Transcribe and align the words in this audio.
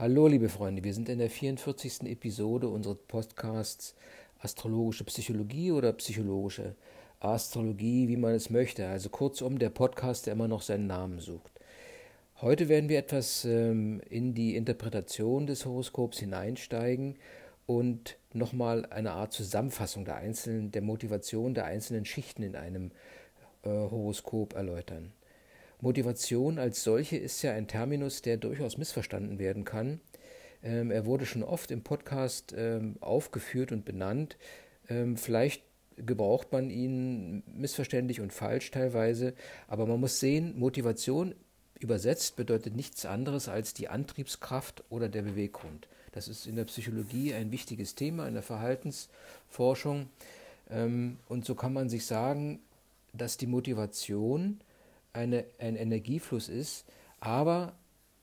Hallo, 0.00 0.28
liebe 0.28 0.48
Freunde, 0.48 0.84
wir 0.84 0.94
sind 0.94 1.08
in 1.08 1.18
der 1.18 1.28
44. 1.28 2.02
Episode 2.02 2.68
unseres 2.68 2.98
Podcasts 3.08 3.96
Astrologische 4.38 5.02
Psychologie 5.02 5.72
oder 5.72 5.92
psychologische 5.94 6.76
Astrologie, 7.18 8.06
wie 8.06 8.16
man 8.16 8.32
es 8.32 8.48
möchte. 8.48 8.86
Also 8.86 9.08
kurzum, 9.08 9.58
der 9.58 9.70
Podcast, 9.70 10.26
der 10.26 10.34
immer 10.34 10.46
noch 10.46 10.62
seinen 10.62 10.86
Namen 10.86 11.18
sucht. 11.18 11.50
Heute 12.40 12.68
werden 12.68 12.88
wir 12.88 13.00
etwas 13.00 13.44
ähm, 13.44 14.00
in 14.08 14.34
die 14.34 14.54
Interpretation 14.54 15.48
des 15.48 15.66
Horoskops 15.66 16.20
hineinsteigen 16.20 17.16
und 17.66 18.18
nochmal 18.32 18.86
eine 18.90 19.10
Art 19.10 19.32
Zusammenfassung 19.32 20.04
der 20.04 20.14
einzelnen, 20.14 20.70
der 20.70 20.82
Motivation 20.82 21.54
der 21.54 21.64
einzelnen 21.64 22.04
Schichten 22.04 22.44
in 22.44 22.54
einem 22.54 22.92
äh, 23.64 23.68
Horoskop 23.68 24.54
erläutern. 24.54 25.12
Motivation 25.80 26.58
als 26.58 26.82
solche 26.82 27.16
ist 27.16 27.42
ja 27.42 27.52
ein 27.52 27.68
Terminus, 27.68 28.22
der 28.22 28.36
durchaus 28.36 28.78
missverstanden 28.78 29.38
werden 29.38 29.64
kann. 29.64 30.00
Ähm, 30.62 30.90
er 30.90 31.06
wurde 31.06 31.26
schon 31.26 31.42
oft 31.42 31.70
im 31.70 31.82
Podcast 31.82 32.54
ähm, 32.56 32.96
aufgeführt 33.00 33.70
und 33.70 33.84
benannt. 33.84 34.36
Ähm, 34.88 35.16
vielleicht 35.16 35.62
gebraucht 35.96 36.52
man 36.52 36.70
ihn 36.70 37.42
missverständlich 37.46 38.20
und 38.20 38.32
falsch 38.32 38.70
teilweise, 38.70 39.34
aber 39.66 39.86
man 39.86 40.00
muss 40.00 40.20
sehen, 40.20 40.58
Motivation 40.58 41.34
übersetzt 41.78 42.36
bedeutet 42.36 42.74
nichts 42.74 43.06
anderes 43.06 43.48
als 43.48 43.74
die 43.74 43.88
Antriebskraft 43.88 44.84
oder 44.90 45.08
der 45.08 45.22
Beweggrund. 45.22 45.88
Das 46.12 46.26
ist 46.28 46.46
in 46.46 46.56
der 46.56 46.64
Psychologie 46.64 47.34
ein 47.34 47.52
wichtiges 47.52 47.94
Thema, 47.94 48.26
in 48.26 48.34
der 48.34 48.42
Verhaltensforschung. 48.42 50.08
Ähm, 50.70 51.18
und 51.28 51.44
so 51.44 51.54
kann 51.54 51.72
man 51.72 51.88
sich 51.88 52.06
sagen, 52.06 52.60
dass 53.12 53.36
die 53.36 53.46
Motivation 53.46 54.60
eine, 55.18 55.44
ein 55.58 55.76
Energiefluss 55.76 56.48
ist, 56.48 56.86
aber 57.20 57.74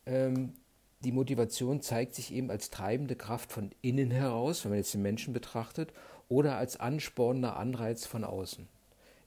ähm, 0.05 0.53
die 1.01 1.11
Motivation 1.11 1.81
zeigt 1.81 2.15
sich 2.15 2.33
eben 2.33 2.49
als 2.49 2.69
treibende 2.69 3.15
Kraft 3.15 3.51
von 3.51 3.71
innen 3.81 4.11
heraus, 4.11 4.63
wenn 4.63 4.71
man 4.71 4.79
jetzt 4.79 4.93
den 4.93 5.01
Menschen 5.01 5.33
betrachtet, 5.33 5.93
oder 6.29 6.57
als 6.57 6.79
anspornender 6.79 7.57
Anreiz 7.57 8.05
von 8.05 8.23
außen. 8.23 8.67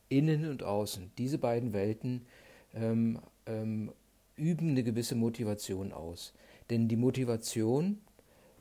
Innen 0.08 0.50
und 0.50 0.62
außen, 0.62 1.12
diese 1.18 1.38
beiden 1.38 1.72
Welten 1.72 2.26
ähm, 2.74 3.20
ähm, 3.46 3.92
üben 4.36 4.70
eine 4.70 4.82
gewisse 4.82 5.14
Motivation 5.14 5.92
aus. 5.92 6.32
Denn 6.70 6.88
die 6.88 6.96
Motivation 6.96 8.00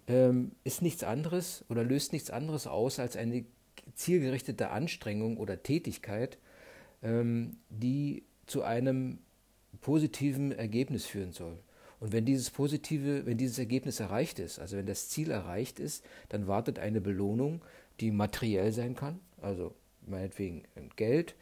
ähm, 0.07 0.51
ist 0.63 0.81
nichts 0.81 1.03
anderes 1.03 1.65
oder 1.69 1.83
löst 1.83 2.13
nichts 2.13 2.29
anderes 2.29 2.67
aus 2.67 2.99
als 2.99 3.15
eine 3.15 3.45
zielgerichtete 3.95 4.69
Anstrengung 4.69 5.37
oder 5.37 5.63
Tätigkeit, 5.63 6.37
ähm, 7.01 7.57
die 7.69 8.23
zu 8.47 8.63
einem 8.63 9.19
positiven 9.81 10.51
Ergebnis 10.51 11.05
führen 11.05 11.31
soll. 11.31 11.59
Und 11.99 12.11
wenn 12.11 12.25
dieses 12.25 12.49
positive, 12.49 13.25
wenn 13.25 13.37
dieses 13.37 13.59
Ergebnis 13.59 13.99
erreicht 13.99 14.39
ist, 14.39 14.59
also 14.59 14.77
wenn 14.77 14.85
das 14.85 15.09
Ziel 15.09 15.31
erreicht 15.31 15.79
ist, 15.79 16.03
dann 16.29 16.47
wartet 16.47 16.79
eine 16.79 17.01
Belohnung, 17.01 17.61
die 17.99 18.11
materiell 18.11 18.71
sein 18.71 18.95
kann, 18.95 19.19
also 19.41 19.73
meinetwegen 20.05 20.63
Geld 20.95 21.35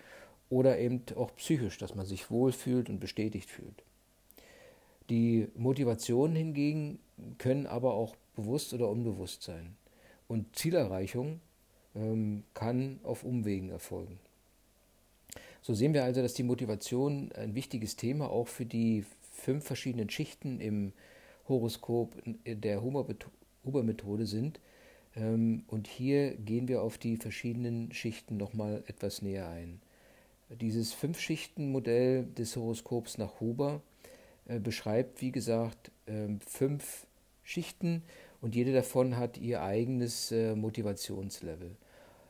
oder 0.50 0.80
eben 0.80 1.04
auch 1.16 1.36
psychisch, 1.36 1.78
dass 1.78 1.96
man 1.96 2.06
sich 2.06 2.32
wohlfühlt 2.32 2.90
und 2.90 3.00
bestätigt 3.00 3.50
fühlt. 3.50 3.84
Die 5.10 5.50
Motivationen 5.56 6.36
hingegen 6.36 7.00
können 7.38 7.68
aber 7.68 7.94
auch 7.94 8.16
bewusst 8.36 8.74
oder 8.74 8.90
unbewusst 8.90 9.44
sein. 9.44 9.76
Und 10.28 10.56
Zielerreichung 10.56 11.42
ähm, 11.96 12.44
kann 12.54 13.00
auf 13.04 13.24
Umwegen 13.24 13.70
erfolgen. 13.70 14.20
So 15.66 15.74
sehen 15.74 15.96
wir 15.96 16.04
also, 16.04 16.22
dass 16.22 16.36
die 16.36 16.44
Motivation 16.44 17.32
ein 17.32 17.56
wichtiges 17.56 17.96
Thema 17.96 18.30
auch 18.30 18.48
für 18.48 18.68
die 18.68 19.04
fünf 19.32 19.66
verschiedenen 19.66 20.12
Schichten 20.12 20.60
im 20.60 20.94
Horoskop 21.50 22.22
der 22.46 22.84
Huber-Methode 22.84 24.28
sind. 24.28 24.60
Ähm, 25.16 25.64
und 25.66 25.88
hier 25.88 26.36
gehen 26.36 26.68
wir 26.68 26.84
auf 26.84 27.00
die 27.00 27.18
verschiedenen 27.18 27.92
Schichten 27.94 28.38
nochmal 28.38 28.84
etwas 28.86 29.24
näher 29.24 29.50
ein. 29.50 29.82
Dieses 30.62 30.94
Fünf-Schichten-Modell 30.94 32.28
des 32.38 32.56
Horoskops 32.56 33.18
nach 33.18 33.40
Huber 33.40 33.82
äh, 34.46 34.60
beschreibt, 34.60 35.20
wie 35.24 35.32
gesagt, 35.32 35.90
ähm, 36.06 36.42
fünf 36.42 37.08
Schichten 37.42 38.04
und 38.40 38.54
jede 38.54 38.72
davon 38.72 39.18
hat 39.18 39.40
ihr 39.40 39.64
eigenes 39.64 40.32
äh, 40.32 40.54
Motivationslevel. 40.56 41.76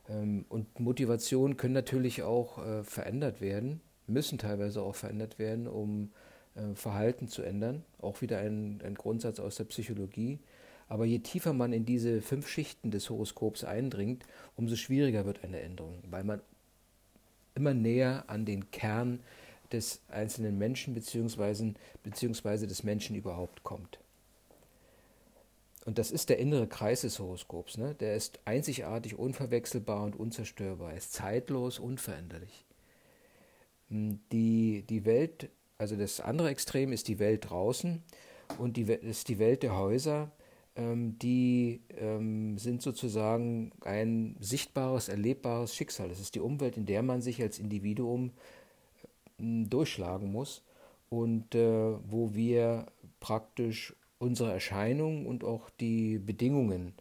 Ähm, 0.10 0.46
und 0.50 0.80
Motivationen 0.80 1.58
können 1.58 1.74
natürlich 1.74 2.24
auch 2.24 2.66
äh, 2.66 2.84
verändert 2.84 3.42
werden, 3.42 3.82
müssen 4.08 4.38
teilweise 4.38 4.82
auch 4.82 4.96
verändert 4.96 5.40
werden, 5.40 5.68
um 5.68 6.12
äh, 6.56 6.76
Verhalten 6.76 7.28
zu 7.28 7.42
ändern. 7.42 7.84
Auch 8.00 8.22
wieder 8.22 8.40
ein, 8.40 8.82
ein 8.84 8.96
Grundsatz 8.96 9.40
aus 9.40 9.56
der 9.56 9.66
Psychologie. 9.66 10.40
Aber 10.88 11.06
je 11.06 11.20
tiefer 11.20 11.54
man 11.54 11.74
in 11.74 11.86
diese 11.86 12.22
fünf 12.22 12.48
Schichten 12.48 12.92
des 12.92 13.10
Horoskops 13.10 13.64
eindringt, 13.64 14.24
umso 14.56 14.76
schwieriger 14.76 15.26
wird 15.26 15.44
eine 15.44 15.60
Änderung, 15.60 16.04
weil 16.10 16.24
man 16.24 16.42
immer 17.56 17.74
näher 17.74 18.26
an 18.28 18.46
den 18.46 18.70
Kern 18.70 19.20
des 19.72 20.02
einzelnen 20.10 20.58
Menschen 20.58 20.94
bzw. 20.94 21.74
beziehungsweise 22.04 22.68
des 22.68 22.84
Menschen 22.84 23.16
überhaupt 23.16 23.64
kommt. 23.64 24.00
Und 25.86 26.00
das 26.00 26.10
ist 26.12 26.30
der 26.30 26.40
innere 26.40 26.68
Kreis 26.68 27.02
des 27.02 27.20
Horoskops. 27.20 27.78
Ne? 27.78 27.94
Der 27.96 28.16
ist 28.16 28.40
einzigartig, 28.46 29.18
unverwechselbar 29.18 30.04
und 30.04 30.16
unzerstörbar. 30.16 30.92
Er 30.92 30.98
ist 30.98 31.14
zeitlos, 31.14 31.78
unveränderlich. 31.78 32.66
Hm, 33.90 34.20
die, 34.32 34.84
die 34.90 35.06
Welt, 35.06 35.50
also 35.78 35.96
das 35.96 36.20
andere 36.20 36.50
Extrem 36.50 36.92
ist 36.92 37.08
die 37.08 37.20
Welt 37.20 37.50
draußen 37.50 38.02
und 38.58 38.78
die 38.78 38.84
ist 38.84 39.30
die 39.30 39.38
Welt 39.38 39.62
der 39.62 39.78
Häuser. 39.78 40.32
Ähm, 40.76 41.20
die 41.20 41.82
ähm, 41.98 42.58
sind 42.58 42.82
sozusagen 42.82 43.72
ein 43.82 44.36
sichtbares, 44.40 45.08
erlebbares 45.08 45.76
Schicksal. 45.76 46.10
Das 46.10 46.20
ist 46.20 46.34
die 46.34 46.42
Umwelt, 46.42 46.78
in 46.78 46.88
der 46.88 47.04
man 47.04 47.22
sich 47.22 47.40
als 47.42 47.60
Individuum 47.60 48.32
äh, 49.38 49.66
durchschlagen 49.66 50.32
muss 50.32 50.64
und 51.10 51.54
äh, 51.54 51.94
wo 52.10 52.34
wir 52.34 52.88
praktisch 53.20 53.96
unsere 54.18 54.52
Erscheinung 54.52 55.26
und 55.26 55.44
auch 55.44 55.70
die 55.70 56.20
Bedingungen 56.20 56.94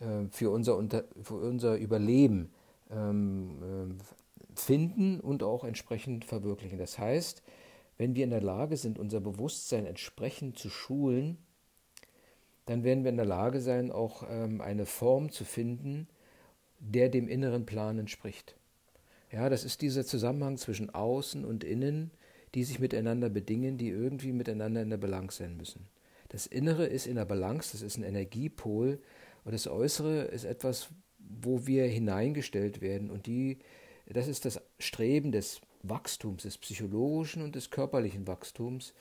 äh, 0.00 0.26
für, 0.30 0.50
unser, 0.50 0.82
für 1.22 1.34
unser 1.34 1.76
Überleben 1.76 2.52
ähm, 2.90 3.98
äh, 3.98 4.58
finden 4.58 5.20
und 5.20 5.42
auch 5.42 5.64
entsprechend 5.64 6.24
verwirklichen. 6.24 6.78
Das 6.78 6.98
heißt, 6.98 7.42
wenn 7.98 8.14
wir 8.14 8.24
in 8.24 8.30
der 8.30 8.40
Lage 8.40 8.76
sind, 8.76 8.98
unser 8.98 9.20
Bewusstsein 9.20 9.86
entsprechend 9.86 10.58
zu 10.58 10.68
schulen, 10.68 11.38
dann 12.66 12.82
werden 12.82 13.04
wir 13.04 13.10
in 13.10 13.16
der 13.16 13.26
Lage 13.26 13.60
sein, 13.60 13.92
auch 13.92 14.24
ähm, 14.28 14.60
eine 14.60 14.86
Form 14.86 15.30
zu 15.30 15.44
finden, 15.44 16.08
der 16.78 17.08
dem 17.08 17.28
inneren 17.28 17.66
Plan 17.66 17.98
entspricht. 17.98 18.56
Ja, 19.30 19.48
das 19.48 19.64
ist 19.64 19.82
dieser 19.82 20.04
Zusammenhang 20.04 20.56
zwischen 20.56 20.90
Außen 20.90 21.44
und 21.44 21.64
Innen, 21.64 22.10
die 22.54 22.64
sich 22.64 22.78
miteinander 22.78 23.28
bedingen, 23.28 23.78
die 23.78 23.88
irgendwie 23.88 24.32
miteinander 24.32 24.82
in 24.82 24.90
der 24.90 24.96
Balance 24.96 25.38
sein 25.38 25.56
müssen. 25.56 25.88
Das 26.34 26.46
Innere 26.46 26.84
ist 26.86 27.06
in 27.06 27.14
der 27.14 27.26
Balance, 27.26 27.70
das 27.70 27.82
ist 27.82 27.96
ein 27.96 28.02
Energiepol 28.02 28.98
und 29.44 29.52
das 29.54 29.68
Äußere 29.68 30.22
ist 30.22 30.42
etwas, 30.42 30.88
wo 31.20 31.68
wir 31.68 31.84
hineingestellt 31.86 32.80
werden 32.80 33.12
und 33.12 33.26
die, 33.26 33.58
das 34.06 34.26
ist 34.26 34.44
das 34.44 34.60
Streben 34.80 35.30
des 35.30 35.60
Wachstums, 35.84 36.42
des 36.42 36.58
psychologischen 36.58 37.40
und 37.40 37.54
des 37.54 37.70
körperlichen 37.70 38.26
Wachstums, 38.26 38.94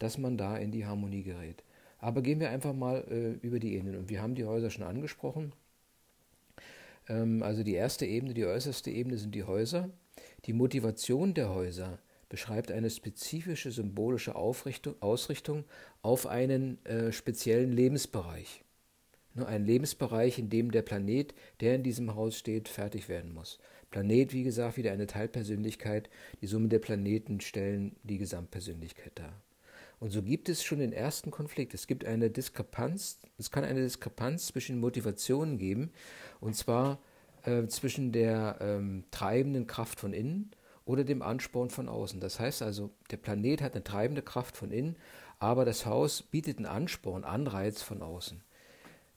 dass 0.00 0.18
man 0.18 0.36
da 0.36 0.56
in 0.56 0.72
die 0.72 0.84
Harmonie 0.84 1.22
gerät. 1.22 1.62
Aber 2.00 2.22
gehen 2.22 2.40
wir 2.40 2.50
einfach 2.50 2.74
mal 2.74 3.04
äh, 3.08 3.46
über 3.46 3.60
die 3.60 3.74
Ebenen. 3.74 3.96
Und 3.96 4.10
wir 4.10 4.20
haben 4.20 4.34
die 4.34 4.46
Häuser 4.46 4.70
schon 4.70 4.82
angesprochen. 4.82 5.52
Ähm, 7.08 7.44
also 7.44 7.62
die 7.62 7.74
erste 7.74 8.04
Ebene, 8.04 8.34
die 8.34 8.46
äußerste 8.46 8.90
Ebene 8.90 9.16
sind 9.16 9.36
die 9.36 9.44
Häuser. 9.44 9.90
Die 10.46 10.54
Motivation 10.54 11.34
der 11.34 11.50
Häuser 11.50 12.00
beschreibt 12.30 12.72
eine 12.72 12.88
spezifische 12.88 13.70
symbolische 13.70 14.34
Ausrichtung 14.36 15.64
auf 16.00 16.26
einen 16.26 16.82
äh, 16.86 17.12
speziellen 17.12 17.72
Lebensbereich. 17.72 18.64
Nur 19.34 19.46
ein 19.46 19.66
Lebensbereich, 19.66 20.38
in 20.38 20.48
dem 20.48 20.70
der 20.70 20.82
Planet, 20.82 21.34
der 21.60 21.74
in 21.74 21.82
diesem 21.82 22.14
Haus 22.14 22.38
steht, 22.38 22.68
fertig 22.68 23.08
werden 23.08 23.34
muss. 23.34 23.58
Planet, 23.90 24.32
wie 24.32 24.44
gesagt, 24.44 24.76
wieder 24.76 24.92
eine 24.92 25.06
Teilpersönlichkeit. 25.06 26.08
Die 26.40 26.46
Summe 26.46 26.68
der 26.68 26.78
Planeten 26.78 27.40
stellen 27.40 27.96
die 28.04 28.18
Gesamtpersönlichkeit 28.18 29.12
dar. 29.16 29.42
Und 29.98 30.10
so 30.10 30.22
gibt 30.22 30.48
es 30.48 30.64
schon 30.64 30.78
den 30.78 30.92
ersten 30.92 31.30
Konflikt. 31.30 31.74
Es 31.74 31.86
gibt 31.86 32.04
eine 32.04 32.30
Diskrepanz, 32.30 33.18
es 33.38 33.50
kann 33.50 33.64
eine 33.64 33.82
Diskrepanz 33.82 34.46
zwischen 34.46 34.80
Motivationen 34.80 35.58
geben, 35.58 35.90
und 36.40 36.56
zwar 36.56 37.00
äh, 37.42 37.66
zwischen 37.66 38.12
der 38.12 38.58
ähm, 38.60 39.04
treibenden 39.10 39.66
Kraft 39.66 40.00
von 40.00 40.12
innen 40.12 40.52
oder 40.90 41.04
dem 41.04 41.22
Ansporn 41.22 41.70
von 41.70 41.88
außen. 41.88 42.18
Das 42.18 42.40
heißt 42.40 42.62
also, 42.62 42.90
der 43.12 43.16
Planet 43.16 43.62
hat 43.62 43.74
eine 43.74 43.84
treibende 43.84 44.22
Kraft 44.22 44.56
von 44.56 44.72
innen, 44.72 44.96
aber 45.38 45.64
das 45.64 45.86
Haus 45.86 46.22
bietet 46.22 46.56
einen 46.56 46.66
Ansporn, 46.66 47.22
Anreiz 47.22 47.80
von 47.80 48.02
außen. 48.02 48.42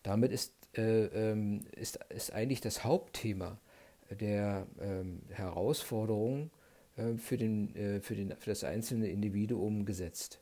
Damit 0.04 0.32
ist, 0.32 0.54
äh, 0.78 1.06
ähm, 1.06 1.62
ist, 1.76 2.00
ist 2.10 2.32
eigentlich 2.32 2.62
das 2.62 2.84
Hauptthema 2.84 3.58
der 4.12 4.68
ähm, 4.80 5.24
Herausforderung 5.30 6.52
äh, 6.96 7.16
für, 7.16 7.38
den, 7.38 7.76
äh, 7.76 8.02
für, 8.02 8.16
den, 8.16 8.36
für 8.38 8.52
das 8.52 8.64
einzelne 8.64 9.08
Individuum 9.08 9.84
gesetzt. 9.84 10.40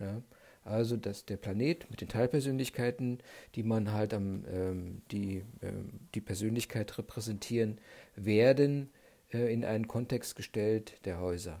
Ja? 0.00 0.22
Also 0.64 0.96
dass 0.96 1.26
der 1.26 1.36
Planet 1.36 1.90
mit 1.90 2.00
den 2.00 2.08
Teilpersönlichkeiten, 2.08 3.18
die 3.54 3.62
man 3.62 3.92
halt 3.92 4.14
am 4.14 4.44
ähm, 4.50 5.02
die, 5.10 5.44
ähm, 5.60 6.00
die 6.14 6.22
Persönlichkeit 6.22 6.96
repräsentieren, 6.96 7.78
werden 8.14 8.88
äh, 8.90 8.95
in 9.44 9.64
einen 9.64 9.88
Kontext 9.88 10.36
gestellt 10.36 11.00
der 11.04 11.20
Häuser. 11.20 11.60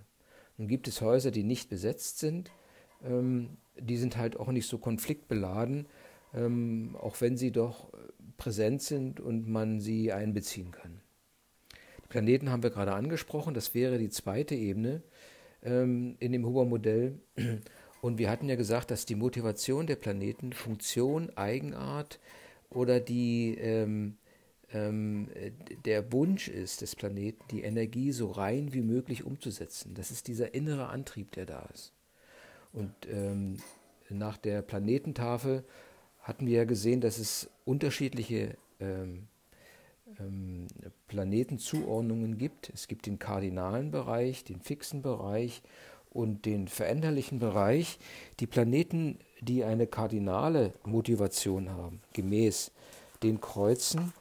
Nun 0.56 0.68
gibt 0.68 0.88
es 0.88 1.00
Häuser, 1.00 1.30
die 1.30 1.44
nicht 1.44 1.68
besetzt 1.68 2.18
sind. 2.18 2.50
Ähm, 3.04 3.56
die 3.78 3.96
sind 3.96 4.16
halt 4.16 4.38
auch 4.38 4.48
nicht 4.48 4.68
so 4.68 4.78
konfliktbeladen, 4.78 5.86
ähm, 6.34 6.96
auch 6.98 7.20
wenn 7.20 7.36
sie 7.36 7.50
doch 7.52 7.92
präsent 8.36 8.82
sind 8.82 9.20
und 9.20 9.48
man 9.48 9.80
sie 9.80 10.12
einbeziehen 10.12 10.70
kann. 10.70 11.00
Die 12.04 12.08
Planeten 12.08 12.50
haben 12.50 12.62
wir 12.62 12.70
gerade 12.70 12.92
angesprochen, 12.92 13.54
das 13.54 13.74
wäre 13.74 13.98
die 13.98 14.10
zweite 14.10 14.54
Ebene 14.54 15.02
ähm, 15.62 16.16
in 16.20 16.32
dem 16.32 16.46
Huber-Modell. 16.46 17.18
Und 18.00 18.18
wir 18.18 18.30
hatten 18.30 18.48
ja 18.48 18.56
gesagt, 18.56 18.90
dass 18.90 19.06
die 19.06 19.14
Motivation 19.14 19.86
der 19.86 19.96
Planeten 19.96 20.52
Funktion, 20.52 21.36
Eigenart 21.36 22.20
oder 22.70 23.00
die, 23.00 23.56
ähm, 24.72 25.28
der 25.84 26.12
Wunsch 26.12 26.48
ist 26.48 26.80
des 26.80 26.96
Planeten, 26.96 27.42
die 27.50 27.62
Energie 27.62 28.12
so 28.12 28.30
rein 28.30 28.72
wie 28.72 28.82
möglich 28.82 29.24
umzusetzen. 29.24 29.94
Das 29.94 30.10
ist 30.10 30.28
dieser 30.28 30.54
innere 30.54 30.88
Antrieb, 30.88 31.32
der 31.32 31.46
da 31.46 31.68
ist. 31.72 31.92
Und 32.72 32.92
ähm, 33.10 33.58
nach 34.08 34.36
der 34.36 34.62
Planetentafel 34.62 35.64
hatten 36.20 36.46
wir 36.46 36.58
ja 36.58 36.64
gesehen, 36.64 37.00
dass 37.00 37.18
es 37.18 37.48
unterschiedliche 37.64 38.56
ähm, 38.80 39.28
ähm, 40.18 40.66
Planetenzuordnungen 41.08 42.36
gibt. 42.38 42.70
Es 42.74 42.88
gibt 42.88 43.06
den 43.06 43.18
kardinalen 43.18 43.90
Bereich, 43.90 44.44
den 44.44 44.60
fixen 44.60 45.02
Bereich 45.02 45.62
und 46.10 46.44
den 46.46 46.68
veränderlichen 46.68 47.38
Bereich, 47.38 47.98
die 48.40 48.46
Planeten, 48.46 49.18
die 49.40 49.64
eine 49.64 49.86
kardinale 49.86 50.72
Motivation 50.84 51.70
haben, 51.70 52.00
gemäß 52.12 52.72
den 53.22 53.40
Kreuzen, 53.40 54.12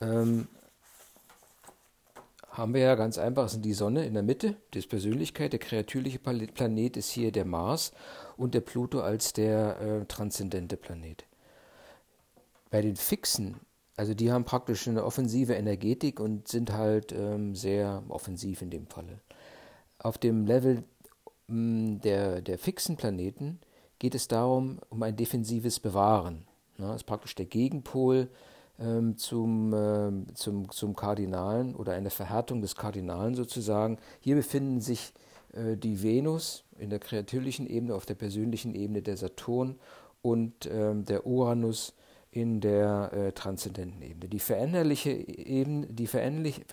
ähm, 0.00 0.48
haben 2.56 2.72
wir 2.72 2.80
ja 2.80 2.94
ganz 2.94 3.18
einfach, 3.18 3.44
es 3.44 3.52
sind 3.52 3.64
die 3.64 3.74
Sonne 3.74 4.06
in 4.06 4.14
der 4.14 4.22
Mitte, 4.22 4.56
die 4.72 4.80
Persönlichkeit, 4.80 5.52
der 5.52 5.60
kreatürliche 5.60 6.18
Planet 6.18 6.96
ist 6.96 7.10
hier 7.10 7.30
der 7.30 7.44
Mars 7.44 7.92
und 8.36 8.54
der 8.54 8.62
Pluto 8.62 9.00
als 9.00 9.34
der 9.34 9.80
äh, 9.80 10.04
transzendente 10.06 10.76
Planet. 10.76 11.24
Bei 12.70 12.80
den 12.80 12.96
Fixen, 12.96 13.60
also 13.96 14.14
die 14.14 14.32
haben 14.32 14.44
praktisch 14.44 14.88
eine 14.88 15.04
offensive 15.04 15.54
Energetik 15.54 16.18
und 16.18 16.48
sind 16.48 16.72
halt 16.72 17.12
ähm, 17.12 17.54
sehr 17.54 18.02
offensiv 18.08 18.62
in 18.62 18.70
dem 18.70 18.86
Falle. 18.86 19.20
Auf 19.98 20.16
dem 20.16 20.46
Level 20.46 20.82
mm, 21.48 21.98
der, 21.98 22.40
der 22.40 22.58
fixen 22.58 22.96
Planeten 22.96 23.60
geht 23.98 24.14
es 24.14 24.28
darum, 24.28 24.78
um 24.88 25.02
ein 25.02 25.16
defensives 25.16 25.78
Bewahren. 25.80 26.46
Ne? 26.78 26.86
Das 26.86 26.96
ist 26.96 27.04
praktisch 27.04 27.34
der 27.34 27.46
Gegenpol 27.46 28.28
ähm, 28.78 29.16
zum, 29.16 29.72
äh, 29.72 30.34
zum, 30.34 30.70
zum 30.70 30.96
Kardinalen 30.96 31.74
oder 31.74 31.92
eine 31.92 32.10
Verhärtung 32.10 32.60
des 32.60 32.76
Kardinalen 32.76 33.34
sozusagen. 33.34 33.98
Hier 34.20 34.36
befinden 34.36 34.80
sich 34.80 35.12
äh, 35.52 35.76
die 35.76 36.02
Venus 36.02 36.64
in 36.78 36.90
der 36.90 36.98
kreatürlichen 36.98 37.66
Ebene, 37.66 37.94
auf 37.94 38.06
der 38.06 38.14
persönlichen 38.14 38.74
Ebene 38.74 39.02
der 39.02 39.16
Saturn 39.16 39.76
und 40.22 40.68
ähm, 40.70 41.04
der 41.04 41.26
Uranus 41.26 41.94
in 42.30 42.60
der 42.60 43.12
äh, 43.12 43.32
transzendenten 43.32 44.02
Ebene. 44.02 44.28
Die 44.28 44.40
veränderliche 44.40 45.10
Ebene, 45.10 45.86
die 45.86 46.06
veränderlich, 46.06 46.66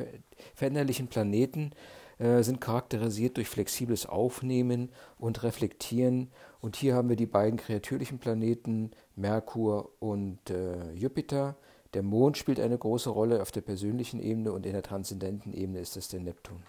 veränderlichen 0.56 1.08
Planeten 1.08 1.72
äh, 2.20 2.44
sind 2.44 2.60
charakterisiert 2.60 3.38
durch 3.38 3.48
flexibles 3.48 4.06
Aufnehmen 4.06 4.90
und 5.18 5.44
Reflektieren. 5.44 6.32
Und 6.60 6.76
hier 6.76 6.96
haben 6.96 7.10
wir 7.10 7.16
die 7.16 7.26
beiden 7.26 7.58
kreatürlichen 7.58 8.20
Planeten 8.20 8.92
Merkur 9.16 9.92
und 10.00 10.50
äh, 10.50 10.92
Jupiter. 10.94 11.56
Der 11.94 12.04
Mond 12.04 12.38
spielt 12.38 12.60
eine 12.60 12.78
große 12.78 13.10
Rolle 13.10 13.42
auf 13.42 13.52
der 13.52 13.62
persönlichen 13.62 14.20
Ebene 14.20 14.52
und 14.52 14.66
in 14.66 14.74
der 14.74 14.84
transzendenten 14.84 15.54
Ebene 15.54 15.80
ist 15.80 15.96
es 15.98 16.08
der 16.08 16.20
Neptun. 16.20 16.64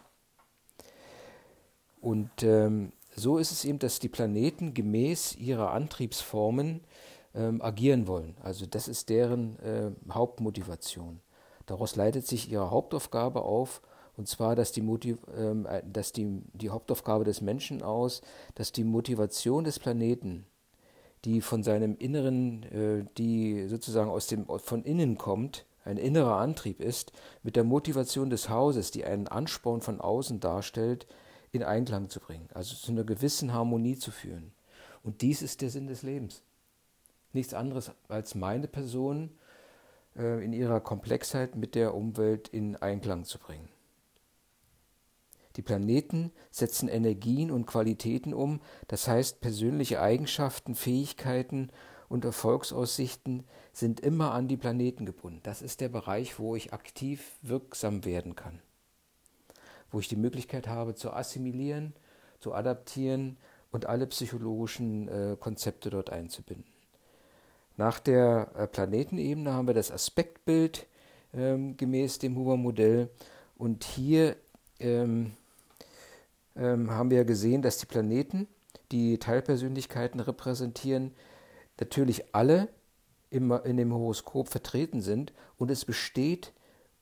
Und 2.00 2.42
ähm, 2.42 2.92
so 3.16 3.38
ist 3.38 3.50
es 3.50 3.64
eben, 3.64 3.78
dass 3.78 3.98
die 3.98 4.08
Planeten 4.08 4.74
gemäß 4.74 5.36
ihrer 5.36 5.70
Antriebsformen 5.70 6.82
ähm, 7.34 7.62
agieren 7.62 8.06
wollen. 8.06 8.36
Also 8.42 8.66
das 8.66 8.88
ist 8.88 9.08
deren 9.08 9.58
äh, 9.60 9.90
Hauptmotivation. 10.12 11.20
Daraus 11.66 11.96
leitet 11.96 12.26
sich 12.26 12.50
ihre 12.50 12.70
Hauptaufgabe 12.70 13.42
auf, 13.42 13.80
und 14.16 14.28
zwar, 14.28 14.54
dass 14.54 14.70
die, 14.70 14.82
Motiv 14.82 15.18
ähm, 15.36 15.66
äh, 15.66 15.82
dass 15.84 16.12
die, 16.12 16.42
die 16.52 16.70
Hauptaufgabe 16.70 17.24
des 17.24 17.40
Menschen 17.40 17.82
aus, 17.82 18.20
dass 18.54 18.70
die 18.70 18.84
Motivation 18.84 19.64
des 19.64 19.78
Planeten, 19.78 20.46
die 21.24 21.40
von 21.40 21.62
seinem 21.62 21.96
Inneren, 21.96 22.62
äh, 22.64 23.04
die 23.16 23.66
sozusagen 23.68 24.10
aus 24.10 24.26
dem, 24.26 24.46
von 24.46 24.84
innen 24.84 25.16
kommt, 25.18 25.66
ein 25.84 25.96
innerer 25.96 26.36
Antrieb 26.36 26.80
ist, 26.80 27.12
mit 27.42 27.56
der 27.56 27.64
Motivation 27.64 28.30
des 28.30 28.48
Hauses, 28.48 28.90
die 28.90 29.04
einen 29.04 29.28
Ansporn 29.28 29.80
von 29.80 30.00
außen 30.00 30.40
darstellt, 30.40 31.06
in 31.52 31.62
Einklang 31.62 32.08
zu 32.08 32.20
bringen, 32.20 32.48
also 32.52 32.74
zu 32.74 32.90
einer 32.90 33.04
gewissen 33.04 33.52
Harmonie 33.52 33.96
zu 33.96 34.10
führen. 34.10 34.52
Und 35.02 35.22
dies 35.22 35.42
ist 35.42 35.60
der 35.60 35.70
Sinn 35.70 35.86
des 35.86 36.02
Lebens. 36.02 36.42
Nichts 37.32 37.54
anderes 37.54 37.92
als 38.08 38.34
meine 38.34 38.66
Person 38.66 39.30
äh, 40.16 40.44
in 40.44 40.52
ihrer 40.52 40.80
Komplexheit 40.80 41.56
mit 41.56 41.74
der 41.74 41.94
Umwelt 41.94 42.48
in 42.48 42.76
Einklang 42.76 43.24
zu 43.24 43.38
bringen. 43.38 43.68
Die 45.56 45.62
Planeten 45.62 46.32
setzen 46.50 46.88
Energien 46.88 47.50
und 47.50 47.66
Qualitäten 47.66 48.34
um, 48.34 48.60
das 48.88 49.06
heißt 49.06 49.40
persönliche 49.40 50.00
Eigenschaften, 50.00 50.74
Fähigkeiten 50.74 51.70
und 52.08 52.24
Erfolgsaussichten 52.24 53.44
sind 53.72 54.00
immer 54.00 54.32
an 54.32 54.48
die 54.48 54.56
Planeten 54.56 55.06
gebunden. 55.06 55.40
Das 55.42 55.62
ist 55.62 55.80
der 55.80 55.88
Bereich, 55.88 56.38
wo 56.38 56.56
ich 56.56 56.72
aktiv 56.72 57.32
wirksam 57.42 58.04
werden 58.04 58.34
kann, 58.34 58.60
wo 59.90 60.00
ich 60.00 60.08
die 60.08 60.16
Möglichkeit 60.16 60.68
habe 60.68 60.94
zu 60.94 61.12
assimilieren, 61.12 61.94
zu 62.40 62.52
adaptieren 62.52 63.36
und 63.70 63.86
alle 63.86 64.06
psychologischen 64.06 65.08
äh, 65.08 65.36
Konzepte 65.38 65.90
dort 65.90 66.10
einzubinden. 66.10 66.72
Nach 67.76 67.98
der 67.98 68.50
äh, 68.56 68.66
Planetenebene 68.66 69.52
haben 69.52 69.66
wir 69.66 69.74
das 69.74 69.90
Aspektbild 69.90 70.86
ähm, 71.32 71.76
gemäß 71.76 72.18
dem 72.18 72.36
Huber-Modell 72.36 73.10
und 73.56 73.84
hier 73.84 74.36
ähm, 74.78 75.32
ähm, 76.56 76.90
haben 76.90 77.10
wir 77.10 77.24
gesehen, 77.24 77.62
dass 77.62 77.78
die 77.78 77.86
Planeten, 77.86 78.46
die 78.92 79.18
Teilpersönlichkeiten 79.18 80.20
repräsentieren, 80.20 81.12
natürlich 81.78 82.34
alle 82.34 82.68
im, 83.30 83.50
in 83.64 83.76
dem 83.76 83.92
Horoskop 83.92 84.48
vertreten 84.48 85.00
sind 85.00 85.32
und 85.56 85.70
es 85.70 85.84
besteht 85.84 86.52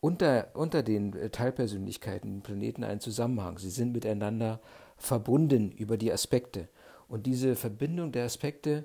unter, 0.00 0.48
unter 0.54 0.82
den 0.82 1.14
äh, 1.14 1.30
Teilpersönlichkeiten, 1.30 2.30
den 2.30 2.42
Planeten, 2.42 2.84
ein 2.84 3.00
Zusammenhang. 3.00 3.58
Sie 3.58 3.70
sind 3.70 3.92
miteinander 3.92 4.60
verbunden 4.96 5.70
über 5.70 5.96
die 5.96 6.12
Aspekte. 6.12 6.68
Und 7.08 7.26
diese 7.26 7.54
Verbindung 7.54 8.12
der 8.12 8.24
Aspekte 8.24 8.84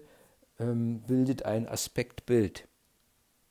ähm, 0.60 1.02
bildet 1.02 1.44
ein 1.44 1.68
Aspektbild. 1.68 2.68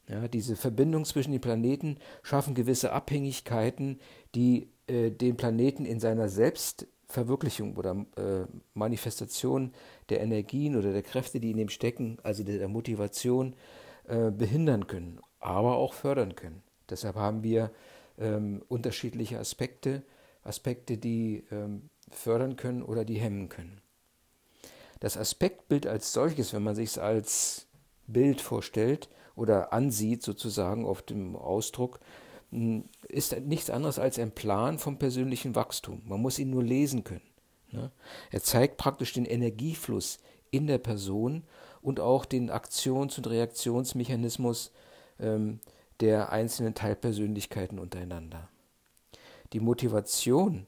Ja, 0.09 0.29
diese 0.29 0.55
Verbindung 0.55 1.05
zwischen 1.05 1.33
den 1.33 1.41
Planeten 1.41 1.99
schaffen 2.23 2.55
gewisse 2.55 2.93
Abhängigkeiten, 2.93 3.99
die 4.35 4.71
äh, 4.87 5.11
den 5.11 5.37
Planeten 5.37 5.85
in 5.85 5.99
seiner 5.99 6.29
Selbst 6.29 6.87
Verwirklichung 7.09 7.77
oder 7.77 8.05
äh, 8.17 8.47
Manifestation 8.75 9.73
der 10.09 10.21
Energien 10.21 10.77
oder 10.77 10.93
der 10.93 11.03
Kräfte, 11.03 11.41
die 11.41 11.53
in 11.53 11.59
ihm 11.59 11.69
stecken, 11.69 12.19
also 12.23 12.43
der, 12.43 12.59
der 12.59 12.69
Motivation, 12.69 13.55
äh, 14.09 14.31
behindern 14.31 14.87
können, 14.87 15.21
aber 15.39 15.77
auch 15.77 15.95
fördern 15.95 16.35
können. 16.35 16.63
Deshalb 16.91 17.17
haben 17.17 17.43
wir 17.43 17.71
ähm, 18.19 18.63
unterschiedliche 18.69 19.39
Aspekte, 19.39 20.03
Aspekte, 20.43 20.97
die 20.97 21.45
ähm, 21.51 21.91
fördern 22.11 22.57
können 22.57 22.83
oder 22.83 23.05
die 23.05 23.19
hemmen 23.19 23.49
können. 23.49 23.81
Das 25.01 25.17
Aspektbild 25.17 25.87
als 25.87 26.13
solches, 26.13 26.53
wenn 26.53 26.63
man 26.63 26.75
sich 26.75 26.91
es 26.91 26.99
als 26.99 27.67
Bild 28.07 28.41
vorstellt 28.41 29.09
oder 29.35 29.73
ansieht, 29.73 30.23
sozusagen 30.23 30.87
auf 30.87 31.03
dem 31.03 31.37
Ausdruck, 31.37 32.01
ist 33.09 33.39
nichts 33.41 33.71
anderes 33.71 33.99
als 33.99 34.19
ein 34.19 34.33
Plan 34.33 34.79
vom 34.79 34.99
persönlichen 34.99 35.55
Wachstum. 35.55 36.03
Man 36.07 36.23
muss 36.23 36.39
ihn 36.39 36.51
nur 36.51 36.63
lesen 36.63 37.05
können. 37.05 37.29
Ne? 37.71 37.91
Er 38.31 38.43
zeigt 38.43 38.79
praktisch 38.79 39.13
den 39.13 39.27
Energiefluss 39.27 40.19
in 40.51 40.67
der 40.67 40.79
Person 40.79 41.45
und 41.83 42.01
auch 42.01 42.25
den 42.25 42.51
Aktions- 42.51 43.19
und 43.19 43.29
Reaktionsmechanismus 43.29 44.73
ähm, 45.21 45.61
der 46.01 46.33
einzelnen 46.33 46.75
Teilpersönlichkeiten 46.75 47.79
untereinander. 47.79 48.49
Die 49.53 49.61
Motivation 49.61 50.67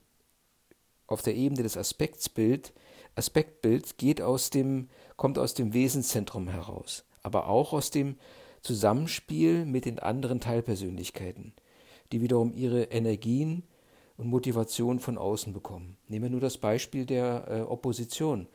auf 1.06 1.22
der 1.22 1.36
Ebene 1.36 1.62
des 1.62 1.76
Aspektsbild, 1.76 2.72
Aspektbilds 3.14 3.96
geht 3.96 4.20
aus 4.20 4.50
dem, 4.50 4.88
kommt 5.16 5.38
aus 5.38 5.54
dem 5.54 5.72
Wesenszentrum 5.72 6.48
heraus, 6.48 7.04
aber 7.22 7.48
auch 7.48 7.72
aus 7.72 7.90
dem 7.90 8.16
Zusammenspiel 8.62 9.64
mit 9.64 9.86
den 9.86 9.98
anderen 9.98 10.40
Teilpersönlichkeiten 10.40 11.54
die 12.12 12.20
wiederum 12.20 12.52
ihre 12.52 12.84
Energien 12.84 13.62
und 14.16 14.28
Motivation 14.28 14.98
von 14.98 15.18
außen 15.18 15.52
bekommen. 15.52 15.96
Nehmen 16.08 16.24
wir 16.24 16.30
nur 16.30 16.40
das 16.40 16.58
Beispiel 16.58 17.06
der 17.06 17.46
äh, 17.48 17.60
Opposition. 17.62 18.48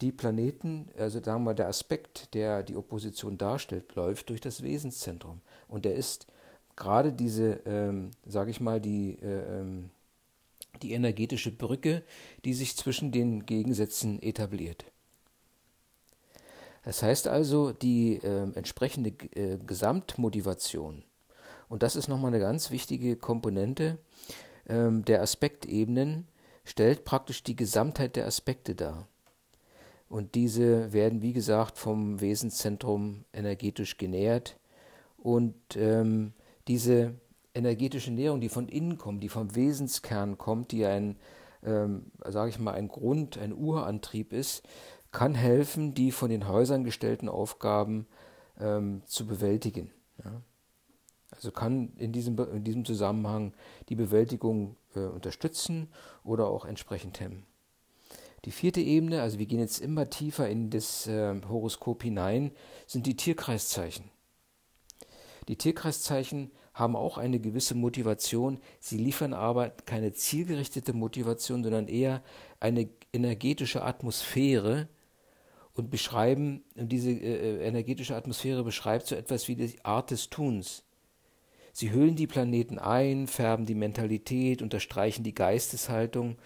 die 0.00 0.10
Planeten, 0.10 0.88
also 0.98 1.22
sagen 1.22 1.44
wir 1.44 1.54
der 1.54 1.68
Aspekt, 1.68 2.34
der 2.34 2.64
die 2.64 2.76
Opposition 2.76 3.38
darstellt, 3.38 3.94
läuft 3.94 4.30
durch 4.30 4.40
das 4.40 4.62
Wesenszentrum. 4.62 5.40
Und 5.68 5.84
der 5.84 5.94
ist 5.94 6.26
gerade 6.74 7.12
diese, 7.12 7.60
ähm, 7.66 8.10
sage 8.26 8.50
ich 8.50 8.60
mal, 8.60 8.80
die, 8.80 9.18
äh, 9.22 9.60
ähm, 9.60 9.90
die 10.82 10.92
energetische 10.92 11.52
Brücke, 11.52 12.02
die 12.44 12.54
sich 12.54 12.76
zwischen 12.76 13.12
den 13.12 13.46
Gegensätzen 13.46 14.20
etabliert. 14.20 14.84
Das 16.84 17.02
heißt 17.02 17.28
also, 17.28 17.72
die 17.72 18.16
äh, 18.16 18.50
entsprechende 18.54 19.10
äh, 19.36 19.58
Gesamtmotivation, 19.64 21.04
und 21.72 21.82
das 21.82 21.96
ist 21.96 22.06
nochmal 22.06 22.34
eine 22.34 22.38
ganz 22.38 22.70
wichtige 22.70 23.16
Komponente 23.16 23.96
äh, 24.66 24.90
der 24.90 25.22
Aspektebenen, 25.22 26.28
stellt 26.66 27.06
praktisch 27.06 27.42
die 27.44 27.56
Gesamtheit 27.56 28.14
der 28.14 28.26
Aspekte 28.26 28.74
dar. 28.74 29.08
Und 30.06 30.34
diese 30.34 30.92
werden, 30.92 31.22
wie 31.22 31.32
gesagt, 31.32 31.78
vom 31.78 32.20
Wesenszentrum 32.20 33.24
energetisch 33.32 33.96
genährt. 33.96 34.58
Und 35.16 35.54
ähm, 35.76 36.34
diese 36.68 37.14
energetische 37.54 38.10
Nährung, 38.10 38.42
die 38.42 38.50
von 38.50 38.68
innen 38.68 38.98
kommt, 38.98 39.22
die 39.22 39.30
vom 39.30 39.56
Wesenskern 39.56 40.36
kommt, 40.36 40.72
die 40.72 40.84
ein, 40.84 41.16
ähm, 41.64 42.12
sage 42.22 42.50
ich 42.50 42.58
mal, 42.58 42.74
ein 42.74 42.88
Grund, 42.88 43.38
ein 43.38 43.54
Urantrieb 43.54 44.34
ist, 44.34 44.62
kann 45.10 45.34
helfen, 45.34 45.94
die 45.94 46.12
von 46.12 46.28
den 46.28 46.48
Häusern 46.48 46.84
gestellten 46.84 47.30
Aufgaben 47.30 48.06
ähm, 48.60 49.00
zu 49.06 49.26
bewältigen. 49.26 49.90
Ja. 50.22 50.42
Also 51.42 51.50
kann 51.50 51.92
in 51.96 52.12
diesem, 52.12 52.38
in 52.38 52.62
diesem 52.62 52.84
Zusammenhang 52.84 53.52
die 53.88 53.96
Bewältigung 53.96 54.76
äh, 54.94 55.00
unterstützen 55.00 55.88
oder 56.22 56.46
auch 56.46 56.64
entsprechend 56.64 57.18
hemmen. 57.18 57.46
Die 58.44 58.52
vierte 58.52 58.80
Ebene, 58.80 59.22
also 59.22 59.40
wir 59.40 59.46
gehen 59.46 59.58
jetzt 59.58 59.80
immer 59.80 60.08
tiefer 60.08 60.48
in 60.48 60.70
das 60.70 61.08
äh, 61.08 61.34
Horoskop 61.48 62.04
hinein, 62.04 62.52
sind 62.86 63.06
die 63.06 63.16
Tierkreiszeichen. 63.16 64.04
Die 65.48 65.56
Tierkreiszeichen 65.56 66.52
haben 66.74 66.94
auch 66.94 67.18
eine 67.18 67.40
gewisse 67.40 67.74
Motivation. 67.74 68.60
Sie 68.78 68.96
liefern 68.96 69.32
aber 69.34 69.70
keine 69.70 70.12
zielgerichtete 70.12 70.92
Motivation, 70.92 71.64
sondern 71.64 71.88
eher 71.88 72.22
eine 72.60 72.88
energetische 73.12 73.82
Atmosphäre 73.82 74.86
und 75.74 75.90
beschreiben, 75.90 76.62
und 76.76 76.90
diese 76.90 77.10
äh, 77.10 77.56
äh, 77.58 77.66
energetische 77.66 78.14
Atmosphäre 78.14 78.62
beschreibt 78.62 79.08
so 79.08 79.16
etwas 79.16 79.48
wie 79.48 79.56
die 79.56 79.84
Art 79.84 80.12
des 80.12 80.30
Tuns. 80.30 80.84
Sie 81.72 81.90
hüllen 81.90 82.16
die 82.16 82.26
Planeten 82.26 82.78
ein, 82.78 83.26
färben 83.26 83.64
die 83.64 83.74
Mentalität, 83.74 84.60
unterstreichen 84.60 85.24
die 85.24 85.34
Geisteshaltung, 85.34 86.36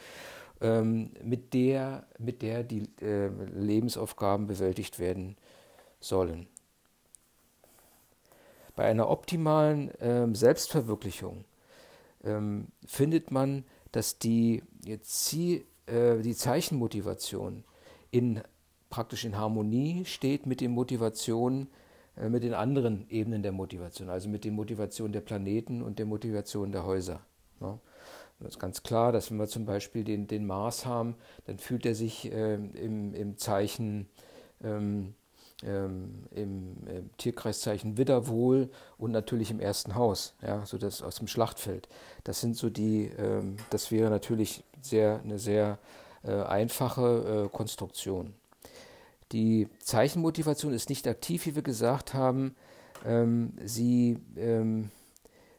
ähm, 0.60 1.10
mit, 1.22 1.52
der, 1.52 2.06
mit 2.18 2.42
der 2.42 2.62
die 2.62 2.88
äh, 3.02 3.28
Lebensaufgaben 3.52 4.46
bewältigt 4.46 5.00
werden 5.00 5.36
sollen. 6.00 6.46
Bei 8.76 8.84
einer 8.84 9.10
optimalen 9.10 9.90
ähm, 10.00 10.34
Selbstverwirklichung 10.34 11.44
ähm, 12.24 12.68
findet 12.86 13.30
man, 13.30 13.64
dass 13.90 14.18
die, 14.18 14.62
Ziel, 15.00 15.64
äh, 15.86 16.18
die 16.18 16.34
Zeichenmotivation 16.34 17.64
in, 18.10 18.42
praktisch 18.90 19.24
in 19.24 19.36
Harmonie 19.36 20.04
steht 20.04 20.46
mit 20.46 20.60
den 20.60 20.70
Motivationen, 20.70 21.64
äh, 21.64 21.85
mit 22.28 22.42
den 22.42 22.54
anderen 22.54 23.08
Ebenen 23.10 23.42
der 23.42 23.52
Motivation, 23.52 24.08
also 24.08 24.28
mit 24.28 24.44
den 24.44 24.54
Motivationen 24.54 25.12
der 25.12 25.20
Planeten 25.20 25.82
und 25.82 25.98
der 25.98 26.06
Motivation 26.06 26.72
der 26.72 26.84
Häuser. 26.86 27.20
Ja. 27.60 27.78
Das 28.38 28.50
ist 28.50 28.58
ganz 28.58 28.82
klar, 28.82 29.12
dass 29.12 29.30
wenn 29.30 29.38
wir 29.38 29.48
zum 29.48 29.64
Beispiel 29.64 30.04
den, 30.04 30.26
den 30.26 30.46
Mars 30.46 30.84
haben, 30.84 31.14
dann 31.46 31.58
fühlt 31.58 31.86
er 31.86 31.94
sich 31.94 32.30
äh, 32.30 32.54
im, 32.54 33.14
im 33.14 33.38
Zeichen 33.38 34.08
ähm, 34.62 35.14
ähm, 35.64 36.26
im, 36.32 36.76
im, 36.86 37.10
Tierkreiszeichen 37.16 37.96
Widder 37.96 38.28
wohl 38.28 38.68
und 38.98 39.10
natürlich 39.10 39.50
im 39.50 39.58
ersten 39.58 39.94
Haus, 39.94 40.34
ja, 40.42 40.66
so 40.66 40.76
das 40.76 41.02
aus 41.02 41.16
dem 41.16 41.28
Schlachtfeld. 41.28 41.88
Das 42.24 42.40
sind 42.42 42.56
so 42.56 42.68
die, 42.68 43.10
ähm, 43.18 43.56
das 43.70 43.90
wäre 43.90 44.10
natürlich 44.10 44.64
sehr, 44.82 45.20
eine 45.24 45.38
sehr 45.38 45.78
äh, 46.24 46.42
einfache 46.42 47.46
äh, 47.46 47.56
Konstruktion. 47.56 48.34
Die 49.32 49.68
Zeichenmotivation 49.80 50.72
ist 50.72 50.88
nicht 50.88 51.06
aktiv, 51.08 51.46
wie 51.46 51.54
wir 51.54 51.62
gesagt 51.62 52.14
haben. 52.14 52.54
Ähm, 53.04 53.54
sie 53.64 54.18
ähm, 54.36 54.90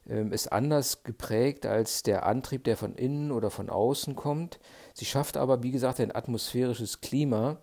ähm, 0.10 0.32
ist 0.32 0.52
anders 0.52 1.04
geprägt 1.04 1.66
als 1.66 2.02
der 2.04 2.26
Antrieb, 2.26 2.64
der 2.64 2.78
von 2.78 2.96
innen 2.96 3.32
oder 3.32 3.50
von 3.50 3.70
außen 3.70 4.16
kommt. 4.16 4.60
Sie 4.94 5.06
schafft 5.06 5.38
aber, 5.38 5.64
wie 5.64 5.72
gesagt, 5.72 6.00
ein 6.00 6.16
atmosphärisches 6.16 7.02
Klima, 7.02 7.58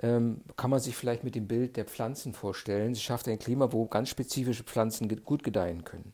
ähm, 0.00 0.42
kann 0.56 0.70
man 0.70 0.80
sich 0.80 0.96
vielleicht 0.96 1.24
mit 1.24 1.34
dem 1.34 1.46
Bild 1.46 1.76
der 1.76 1.84
Pflanzen 1.84 2.32
vorstellen. 2.32 2.94
Sie 2.94 3.00
schafft 3.00 3.28
ein 3.28 3.38
Klima, 3.38 3.72
wo 3.72 3.86
ganz 3.86 4.08
spezifische 4.08 4.64
Pflanzen 4.64 5.08
gut 5.24 5.44
gedeihen 5.44 5.84
können. 5.84 6.12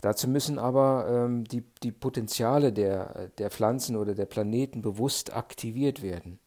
Dazu 0.00 0.28
müssen 0.28 0.58
aber 0.58 1.06
ähm, 1.10 1.44
die, 1.44 1.62
die 1.82 1.92
Potenziale 1.92 2.72
der, 2.72 3.28
der 3.36 3.50
Pflanzen 3.50 3.96
oder 3.96 4.14
der 4.14 4.24
Planeten 4.24 4.80
bewusst 4.80 5.34
aktiviert 5.34 6.00
werden. 6.02 6.38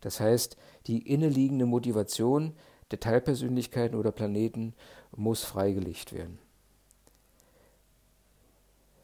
Das 0.00 0.20
heißt, 0.20 0.56
die 0.86 1.06
inneliegende 1.12 1.66
Motivation 1.66 2.54
der 2.90 3.00
Teilpersönlichkeiten 3.00 3.98
oder 3.98 4.12
Planeten 4.12 4.74
muss 5.16 5.44
freigelegt 5.44 6.12
werden. 6.12 6.38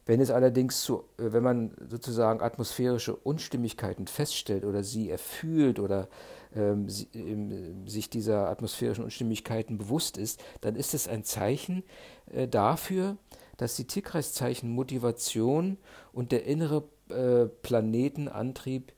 Wenn 0.05 0.21
es 0.21 0.29
allerdings 0.29 0.83
zu, 0.83 1.05
äh, 1.17 1.33
wenn 1.33 1.43
man 1.43 1.71
sozusagen 1.89 2.41
atmosphärische 2.41 3.15
Unstimmigkeiten 3.15 4.07
feststellt 4.07 4.63
oder 4.63 4.83
sie 4.83 5.09
erfühlt 5.09 5.79
oder 5.79 6.07
ähm, 6.55 6.87
sie, 6.89 7.07
ähm, 7.13 7.87
sich 7.87 8.09
dieser 8.09 8.49
atmosphärischen 8.49 9.03
Unstimmigkeiten 9.03 9.77
bewusst 9.77 10.17
ist, 10.17 10.43
dann 10.61 10.75
ist 10.75 10.93
es 10.93 11.07
ein 11.07 11.23
Zeichen 11.23 11.83
äh, 12.31 12.47
dafür, 12.47 13.17
dass 13.57 13.75
die 13.75 13.87
Tierkreiszeichen 13.87 14.69
Motivation 14.69 15.77
und 16.13 16.31
der 16.31 16.45
innere 16.45 16.83
äh, 17.09 17.45
Planetenantrieb 17.45 18.93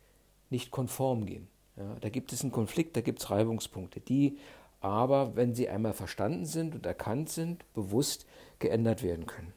nicht 0.50 0.72
konform 0.72 1.26
gehen. 1.26 1.48
Ja, 1.78 1.96
da 2.02 2.10
gibt 2.10 2.34
es 2.34 2.42
einen 2.42 2.52
Konflikt, 2.52 2.98
da 2.98 3.02
gibt 3.02 3.20
es 3.20 3.30
Reibungspunkte, 3.30 4.00
die 4.00 4.38
aber, 4.80 5.36
wenn 5.36 5.54
sie 5.54 5.70
einmal 5.70 5.94
verstanden 5.94 6.46
sind 6.46 6.76
und 6.76 6.86
erkannt 6.86 7.30
sind, 7.30 7.64
bewusst 7.74 8.26
geändert 8.60 9.04
werden 9.04 9.26
können. 9.26 9.54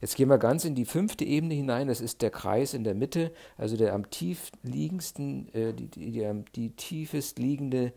Jetzt 0.00 0.16
gehen 0.16 0.28
wir 0.28 0.38
ganz 0.38 0.64
in 0.64 0.74
die 0.74 0.84
fünfte 0.84 1.24
Ebene 1.24 1.54
hinein. 1.54 1.86
Das 1.86 2.00
ist 2.00 2.22
der 2.22 2.30
Kreis 2.30 2.74
in 2.74 2.82
der 2.82 2.94
Mitte, 2.94 3.30
also 3.56 3.76
der 3.76 3.94
am 3.94 4.10
tiefliegendsten, 4.10 5.48
äh, 5.54 5.72
die, 5.72 5.86
die, 5.86 6.10
die, 6.10 6.44
die 6.56 6.70
tiefest 6.70 7.38
liegende 7.38 7.92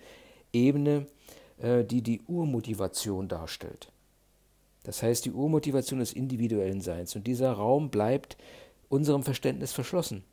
Ebene, 0.54 1.08
äh, 1.58 1.84
die 1.84 2.04
die 2.04 2.22
Urmotivation 2.28 3.28
darstellt. 3.28 3.92
Das 4.84 5.02
heißt, 5.02 5.26
die 5.26 5.32
Urmotivation 5.32 6.00
des 6.00 6.14
individuellen 6.14 6.82
Seins. 6.82 7.16
Und 7.16 7.26
dieser 7.26 7.54
Raum 7.54 7.90
bleibt 7.90 8.38
unserem 8.88 9.24
Verständnis 9.24 9.74
verschlossen. 9.74 10.24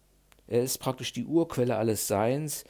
Er 0.47 0.63
ist 0.63 0.79
praktisch 0.79 1.13
die 1.13 1.25
Urquelle 1.25 1.77
alles 1.77 2.07
Seins. 2.07 2.65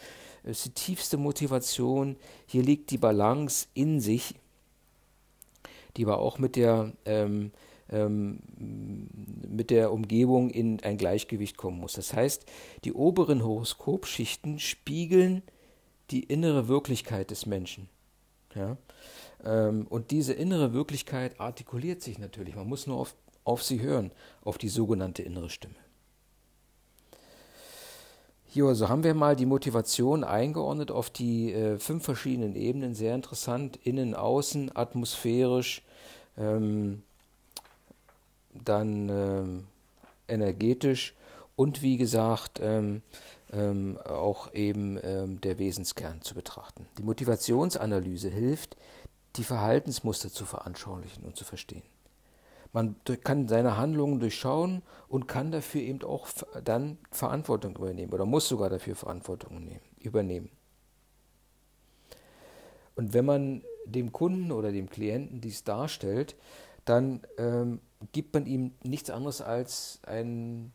Ist 0.44 0.64
die 0.66 0.70
tiefste 0.70 1.16
Motivation. 1.16 2.16
Hier 2.46 2.62
liegt 2.62 2.90
die 2.90 2.98
Balance 2.98 3.68
in 3.74 4.00
sich, 4.00 4.34
die 5.96 6.04
aber 6.04 6.18
auch 6.18 6.38
mit 6.38 6.56
der 6.56 6.92
ähm, 7.04 7.52
ähm, 7.92 8.40
mit 9.48 9.70
der 9.70 9.92
Umgebung 9.92 10.50
in 10.50 10.80
ein 10.82 10.96
Gleichgewicht 10.96 11.56
kommen 11.56 11.78
muss. 11.78 11.92
Das 11.92 12.14
heißt, 12.14 12.46
die 12.84 12.92
oberen 12.92 13.44
Horoskopschichten 13.44 14.58
spiegeln 14.58 15.42
die 16.10 16.24
innere 16.24 16.68
Wirklichkeit 16.68 17.30
des 17.30 17.46
Menschen. 17.46 17.88
Ja? 18.54 18.76
Ähm, 19.44 19.86
und 19.88 20.10
diese 20.10 20.32
innere 20.32 20.72
Wirklichkeit 20.72 21.38
artikuliert 21.38 22.02
sich 22.02 22.18
natürlich. 22.18 22.56
Man 22.56 22.68
muss 22.68 22.86
nur 22.86 22.96
auf, 22.96 23.14
auf 23.44 23.62
sie 23.62 23.80
hören, 23.80 24.10
auf 24.42 24.58
die 24.58 24.68
sogenannte 24.68 25.22
innere 25.22 25.50
Stimme. 25.50 25.74
Hier 28.52 28.66
also 28.66 28.90
haben 28.90 29.02
wir 29.02 29.14
mal 29.14 29.34
die 29.34 29.46
Motivation 29.46 30.24
eingeordnet 30.24 30.90
auf 30.90 31.08
die 31.08 31.54
äh, 31.54 31.78
fünf 31.78 32.04
verschiedenen 32.04 32.54
Ebenen. 32.54 32.94
Sehr 32.94 33.14
interessant. 33.14 33.78
Innen, 33.82 34.14
außen, 34.14 34.76
atmosphärisch, 34.76 35.80
ähm, 36.36 37.02
dann 38.52 39.08
ähm, 39.08 39.64
energetisch 40.28 41.14
und 41.56 41.80
wie 41.80 41.96
gesagt 41.96 42.60
ähm, 42.62 43.00
ähm, 43.54 43.96
auch 44.04 44.52
eben 44.52 44.98
ähm, 45.02 45.40
der 45.40 45.58
Wesenskern 45.58 46.20
zu 46.20 46.34
betrachten. 46.34 46.86
Die 46.98 47.04
Motivationsanalyse 47.04 48.28
hilft, 48.28 48.76
die 49.36 49.44
Verhaltensmuster 49.44 50.30
zu 50.30 50.44
veranschaulichen 50.44 51.24
und 51.24 51.36
zu 51.36 51.46
verstehen. 51.46 51.84
Man 52.72 52.96
kann 53.22 53.48
seine 53.48 53.76
Handlungen 53.76 54.18
durchschauen 54.18 54.82
und 55.08 55.28
kann 55.28 55.52
dafür 55.52 55.82
eben 55.82 56.02
auch 56.02 56.28
dann 56.64 56.98
Verantwortung 57.10 57.76
übernehmen 57.76 58.12
oder 58.12 58.24
muss 58.24 58.48
sogar 58.48 58.70
dafür 58.70 58.96
Verantwortung 58.96 59.68
übernehmen. 60.00 60.50
Und 62.94 63.12
wenn 63.12 63.24
man 63.24 63.62
dem 63.84 64.12
Kunden 64.12 64.52
oder 64.52 64.72
dem 64.72 64.88
Klienten 64.88 65.40
dies 65.40 65.64
darstellt, 65.64 66.36
dann 66.84 67.20
ähm, 67.38 67.80
gibt 68.12 68.34
man 68.34 68.46
ihm 68.46 68.72
nichts 68.82 69.10
anderes 69.10 69.40
als 69.40 70.00
ein, 70.06 70.72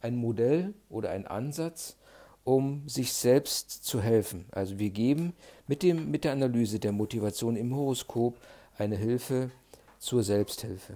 ein 0.00 0.16
Modell 0.16 0.74
oder 0.88 1.10
einen 1.10 1.26
Ansatz, 1.26 1.96
um 2.44 2.88
sich 2.88 3.12
selbst 3.12 3.84
zu 3.84 4.00
helfen. 4.00 4.46
Also 4.52 4.78
wir 4.78 4.90
geben 4.90 5.34
mit, 5.66 5.82
dem, 5.82 6.10
mit 6.10 6.24
der 6.24 6.32
Analyse 6.32 6.78
der 6.78 6.92
Motivation 6.92 7.56
im 7.56 7.74
Horoskop 7.74 8.38
eine 8.78 8.96
Hilfe 8.96 9.50
zur 9.98 10.22
Selbsthilfe. 10.22 10.94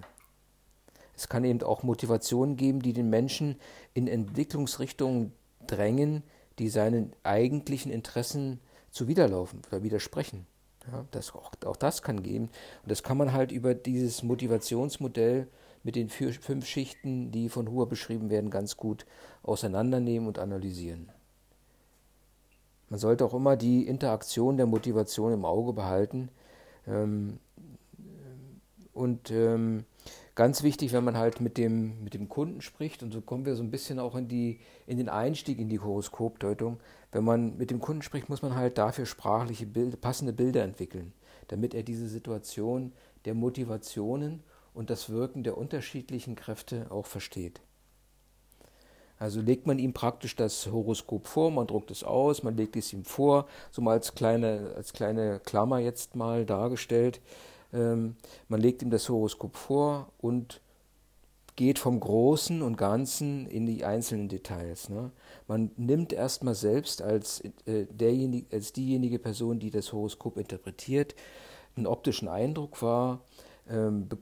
Es 1.17 1.29
kann 1.29 1.45
eben 1.45 1.63
auch 1.63 1.83
Motivationen 1.83 2.57
geben, 2.57 2.81
die 2.81 2.93
den 2.93 3.11
Menschen 3.11 3.57
in 3.93 4.09
Entwicklungsrichtungen 4.09 5.33
drängen, 5.67 6.23
die 6.59 6.69
seinen 6.69 7.13
eigentlichen 7.23 7.91
Interessen 7.91 8.61
zuwiderlaufen 8.91 9.63
oder 9.69 9.83
widersprechen. 9.83 10.47
Ja, 10.91 11.05
das, 11.13 11.35
auch, 11.35 11.53
auch 11.65 11.77
das 11.77 12.03
kann 12.03 12.23
geben. 12.23 12.51
Und 12.83 12.91
das 12.91 13.03
kann 13.03 13.17
man 13.17 13.33
halt 13.33 13.53
über 13.53 13.75
dieses 13.75 14.23
Motivationsmodell 14.23 15.49
mit 15.83 15.97
den 15.97 16.09
vier, 16.09 16.33
fünf 16.33 16.67
Schichten, 16.67 17.31
die 17.31 17.49
von 17.49 17.71
Hua 17.71 17.85
beschrieben 17.85 18.31
werden, 18.31 18.51
ganz 18.51 18.77
gut 18.77 19.07
auseinandernehmen 19.43 20.29
und 20.29 20.39
analysieren. 20.39 21.11
Man 22.89 22.99
sollte 22.99 23.25
auch 23.25 23.35
immer 23.35 23.57
die 23.57 23.87
Interaktion 23.87 24.57
der 24.57 24.67
Motivation 24.67 25.33
im 25.33 25.45
Auge 25.45 25.73
behalten. 25.73 26.29
Ähm, 26.87 27.39
und 28.93 29.31
ähm, 29.31 29.85
ganz 30.35 30.63
wichtig, 30.63 30.93
wenn 30.93 31.05
man 31.05 31.17
halt 31.17 31.41
mit 31.41 31.59
dem, 31.59 32.03
mit 32.03 32.15
dem 32.15 32.29
Kunden 32.29 32.61
spricht, 32.61 33.03
und 33.03 33.13
so 33.13 33.21
kommen 33.21 33.47
wir 33.47 33.55
so 33.55 33.63
ein 33.63 33.71
bisschen 33.71 33.99
auch 33.99 34.15
in, 34.17 34.29
die, 34.29 34.61
in 34.87 34.99
den 34.99 35.09
Einstieg 35.09 35.59
in 35.59 35.69
die 35.69 35.81
Horoskopdeutung, 35.81 36.79
wenn 37.13 37.25
man 37.25 37.57
mit 37.57 37.71
dem 37.71 37.81
Kunden 37.81 38.03
spricht, 38.03 38.29
muss 38.29 38.43
man 38.43 38.55
halt 38.55 38.79
dafür 38.79 39.07
sprachliche 39.07 39.67
Bilder, 39.67 39.97
passende 39.97 40.33
Bilder 40.33 40.63
entwickeln, 40.63 41.13
damit 41.49 41.75
er 41.75 41.83
diese 41.83 42.09
Situation 42.09 42.93
der 43.25 43.35
Motivationen 43.35 44.43
und 44.75 44.91
das 44.91 45.09
Wirken 45.09 45.45
der 45.45 45.57
unterschiedlichen 45.57 46.35
Kräfte 46.35 46.87
auch 46.91 47.07
versteht. 47.07 47.61
Also 49.17 49.41
legt 49.41 49.67
man 49.67 49.79
ihm 49.79 49.93
praktisch 49.93 50.35
das 50.35 50.67
Horoskop 50.67 51.29
vor, 51.29 51.53
man 51.53 51.69
druckt 51.69 51.93
es 51.93 52.03
aus, 52.03 52.43
man 52.43 52.57
legt 52.57 52.75
es 52.75 52.93
ihm 52.93 53.05
vor, 53.05 53.47
so 53.71 53.81
mal 53.81 53.93
als 53.93 54.15
kleine, 54.15 54.73
als 54.77 54.93
kleine 54.93 55.39
Klammer 55.39 55.79
jetzt 55.79 56.17
mal 56.17 56.45
dargestellt. 56.45 57.21
Ähm, 57.75 58.17
man 58.49 58.61
legt 58.61 58.83
ihm 58.83 58.91
das 58.91 59.09
Horoskop 59.09 59.57
vor 59.57 60.09
und 60.19 60.61
geht 61.57 61.79
vom 61.79 62.01
Großen 62.01 62.63
und 62.63 62.77
Ganzen 62.77 63.47
in 63.47 63.67
die 63.67 63.85
einzelnen 63.85 64.29
Details. 64.29 64.89
Ne? 64.89 65.11
Man 65.47 65.71
nimmt 65.77 66.13
erstmal 66.13 66.55
selbst 66.55 67.03
als, 67.03 67.43
äh, 67.67 67.87
derjenige, 67.91 68.47
als 68.55 68.73
diejenige 68.73 69.19
Person, 69.19 69.61
die 69.61 69.71
das 69.71 69.93
Horoskop 69.93 70.37
interpretiert, 70.37 71.15
einen 71.77 71.87
optischen 71.87 72.29
Eindruck 72.29 72.83
wahr, 72.83 73.21
ähm, 73.69 74.09
be 74.09 74.19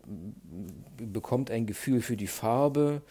bekommt 1.06 1.50
ein 1.50 1.66
Gefühl 1.66 2.00
für 2.00 2.16
die 2.16 2.26
Farbe 2.26 3.02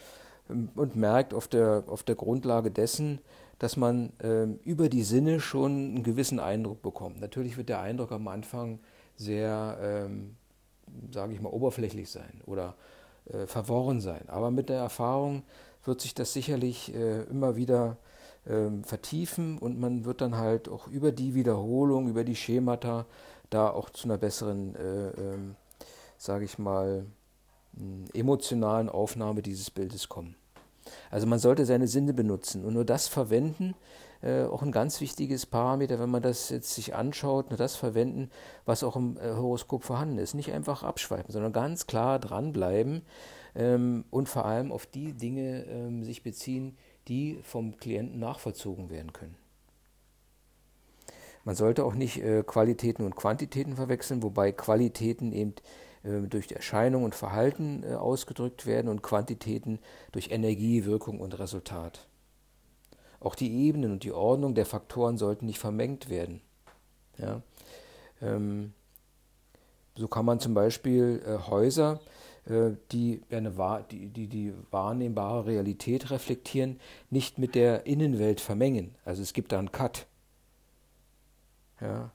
ähm, 0.48 0.70
und 0.76 0.96
merkt 0.96 1.34
auf 1.34 1.48
der, 1.48 1.84
auf 1.88 2.02
der 2.02 2.14
Grundlage 2.14 2.70
dessen, 2.70 3.20
dass 3.58 3.76
man 3.76 4.12
ähm, 4.22 4.58
über 4.64 4.88
die 4.88 5.02
Sinne 5.02 5.40
schon 5.40 5.72
einen 5.72 6.02
gewissen 6.02 6.40
Eindruck 6.40 6.82
bekommt. 6.82 7.20
Natürlich 7.20 7.56
wird 7.56 7.68
der 7.68 7.80
Eindruck 7.80 8.12
am 8.12 8.28
Anfang 8.28 8.80
sehr, 9.16 9.78
ähm, 9.82 10.36
sage 11.12 11.34
ich 11.34 11.40
mal, 11.40 11.50
oberflächlich 11.50 12.10
sein 12.10 12.40
oder 12.46 12.74
äh, 13.26 13.46
verworren 13.46 14.00
sein. 14.00 14.28
Aber 14.28 14.50
mit 14.50 14.68
der 14.68 14.78
Erfahrung 14.78 15.42
wird 15.84 16.00
sich 16.00 16.14
das 16.14 16.32
sicherlich 16.32 16.94
äh, 16.94 17.22
immer 17.24 17.56
wieder 17.56 17.96
äh, 18.44 18.70
vertiefen 18.84 19.58
und 19.58 19.78
man 19.78 20.04
wird 20.04 20.20
dann 20.20 20.36
halt 20.36 20.68
auch 20.68 20.88
über 20.88 21.12
die 21.12 21.34
Wiederholung, 21.34 22.08
über 22.08 22.24
die 22.24 22.36
Schemata 22.36 23.06
da 23.50 23.70
auch 23.70 23.90
zu 23.90 24.04
einer 24.04 24.18
besseren, 24.18 24.74
äh, 24.76 25.08
ähm, 25.10 25.56
sage 26.16 26.44
ich 26.44 26.58
mal, 26.58 27.06
emotionalen 28.12 28.88
Aufnahme 28.90 29.40
dieses 29.40 29.70
Bildes 29.70 30.08
kommen. 30.08 30.36
Also 31.10 31.26
man 31.26 31.38
sollte 31.38 31.64
seine 31.64 31.88
Sinne 31.88 32.12
benutzen 32.12 32.64
und 32.64 32.74
nur 32.74 32.84
das 32.84 33.08
verwenden, 33.08 33.74
äh, 34.22 34.44
auch 34.44 34.62
ein 34.62 34.72
ganz 34.72 35.00
wichtiges 35.00 35.46
Parameter, 35.46 35.98
wenn 35.98 36.10
man 36.10 36.22
das 36.22 36.48
jetzt 36.50 36.74
sich 36.74 36.94
anschaut, 36.94 37.50
nur 37.50 37.56
das 37.56 37.76
verwenden, 37.76 38.30
was 38.64 38.84
auch 38.84 38.96
im 38.96 39.16
äh, 39.18 39.34
Horoskop 39.34 39.84
vorhanden 39.84 40.18
ist. 40.18 40.34
Nicht 40.34 40.52
einfach 40.52 40.82
abschweifen, 40.82 41.32
sondern 41.32 41.52
ganz 41.52 41.86
klar 41.86 42.18
dranbleiben 42.18 43.02
ähm, 43.54 44.04
und 44.10 44.28
vor 44.28 44.44
allem 44.44 44.72
auf 44.72 44.86
die 44.86 45.12
Dinge 45.12 45.64
ähm, 45.64 46.04
sich 46.04 46.22
beziehen, 46.22 46.76
die 47.08 47.40
vom 47.42 47.76
Klienten 47.76 48.20
nachvollzogen 48.20 48.90
werden 48.90 49.12
können. 49.12 49.36
Man 51.44 51.56
sollte 51.56 51.84
auch 51.84 51.94
nicht 51.94 52.22
äh, 52.22 52.44
Qualitäten 52.46 53.04
und 53.04 53.16
Quantitäten 53.16 53.74
verwechseln, 53.74 54.22
wobei 54.22 54.52
Qualitäten 54.52 55.32
eben 55.32 55.54
äh, 56.04 56.20
durch 56.28 56.52
Erscheinung 56.52 57.02
und 57.02 57.16
Verhalten 57.16 57.82
äh, 57.82 57.94
ausgedrückt 57.94 58.66
werden 58.66 58.88
und 58.88 59.02
Quantitäten 59.02 59.80
durch 60.12 60.30
Energie, 60.30 60.84
Wirkung 60.84 61.20
und 61.20 61.36
Resultat. 61.38 62.06
Auch 63.22 63.36
die 63.36 63.66
Ebenen 63.66 63.92
und 63.92 64.02
die 64.02 64.12
Ordnung 64.12 64.54
der 64.54 64.66
Faktoren 64.66 65.16
sollten 65.16 65.46
nicht 65.46 65.60
vermengt 65.60 66.10
werden. 66.10 66.40
Ja? 67.18 67.40
Ähm, 68.20 68.72
so 69.94 70.08
kann 70.08 70.24
man 70.24 70.40
zum 70.40 70.54
Beispiel 70.54 71.22
äh, 71.24 71.48
Häuser, 71.48 72.00
äh, 72.46 72.72
die, 72.90 73.22
eine, 73.30 73.52
die, 73.90 74.08
die 74.08 74.26
die 74.26 74.54
wahrnehmbare 74.72 75.46
Realität 75.46 76.10
reflektieren, 76.10 76.80
nicht 77.10 77.38
mit 77.38 77.54
der 77.54 77.86
Innenwelt 77.86 78.40
vermengen. 78.40 78.96
Also 79.04 79.22
es 79.22 79.32
gibt 79.32 79.52
da 79.52 79.60
einen 79.60 79.70
Cut. 79.70 80.06
Ja? 81.80 82.10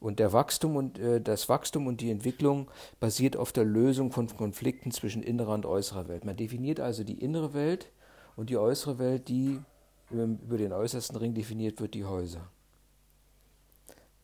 Und 0.00 0.18
der 0.18 0.32
Wachstum 0.32 0.76
und 0.76 0.98
äh, 0.98 1.20
das 1.20 1.50
Wachstum 1.50 1.86
und 1.86 2.00
die 2.00 2.10
Entwicklung 2.10 2.70
basiert 3.00 3.36
auf 3.36 3.52
der 3.52 3.64
Lösung 3.64 4.12
von 4.12 4.34
Konflikten 4.34 4.92
zwischen 4.92 5.22
innerer 5.22 5.52
und 5.52 5.66
äußerer 5.66 6.08
Welt. 6.08 6.24
Man 6.24 6.36
definiert 6.36 6.80
also 6.80 7.04
die 7.04 7.22
innere 7.22 7.52
Welt 7.52 7.90
und 8.34 8.48
die 8.48 8.56
äußere 8.56 8.98
Welt, 8.98 9.28
die 9.28 9.60
über 10.12 10.58
den 10.58 10.72
äußersten 10.72 11.16
Ring 11.16 11.34
definiert 11.34 11.80
wird, 11.80 11.94
die 11.94 12.04
Häuser. 12.04 12.48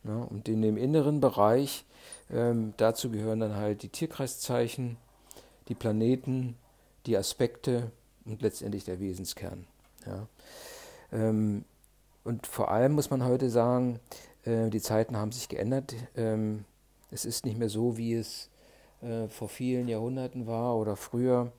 Ja, 0.03 0.23
und 0.23 0.47
in 0.47 0.61
dem 0.61 0.77
inneren 0.77 1.19
Bereich, 1.19 1.85
ähm, 2.31 2.73
dazu 2.77 3.11
gehören 3.11 3.39
dann 3.39 3.55
halt 3.55 3.83
die 3.83 3.89
Tierkreiszeichen, 3.89 4.97
die 5.67 5.75
Planeten, 5.75 6.55
die 7.05 7.17
Aspekte 7.17 7.91
und 8.25 8.41
letztendlich 8.41 8.85
der 8.85 8.99
Wesenskern. 8.99 9.67
Ja. 10.05 10.27
Ähm, 11.11 11.65
und 12.23 12.47
vor 12.47 12.71
allem 12.71 12.93
muss 12.93 13.09
man 13.09 13.25
heute 13.25 13.49
sagen, 13.49 13.99
äh, 14.43 14.69
die 14.69 14.81
Zeiten 14.81 15.17
haben 15.17 15.31
sich 15.31 15.49
geändert. 15.49 15.95
Ähm, 16.15 16.65
es 17.11 17.25
ist 17.25 17.45
nicht 17.45 17.57
mehr 17.57 17.69
so, 17.69 17.97
wie 17.97 18.13
es 18.13 18.49
äh, 19.01 19.27
vor 19.27 19.49
vielen 19.49 19.87
Jahrhunderten 19.87 20.47
war 20.47 20.77
oder 20.77 20.95
früher, 20.95 21.51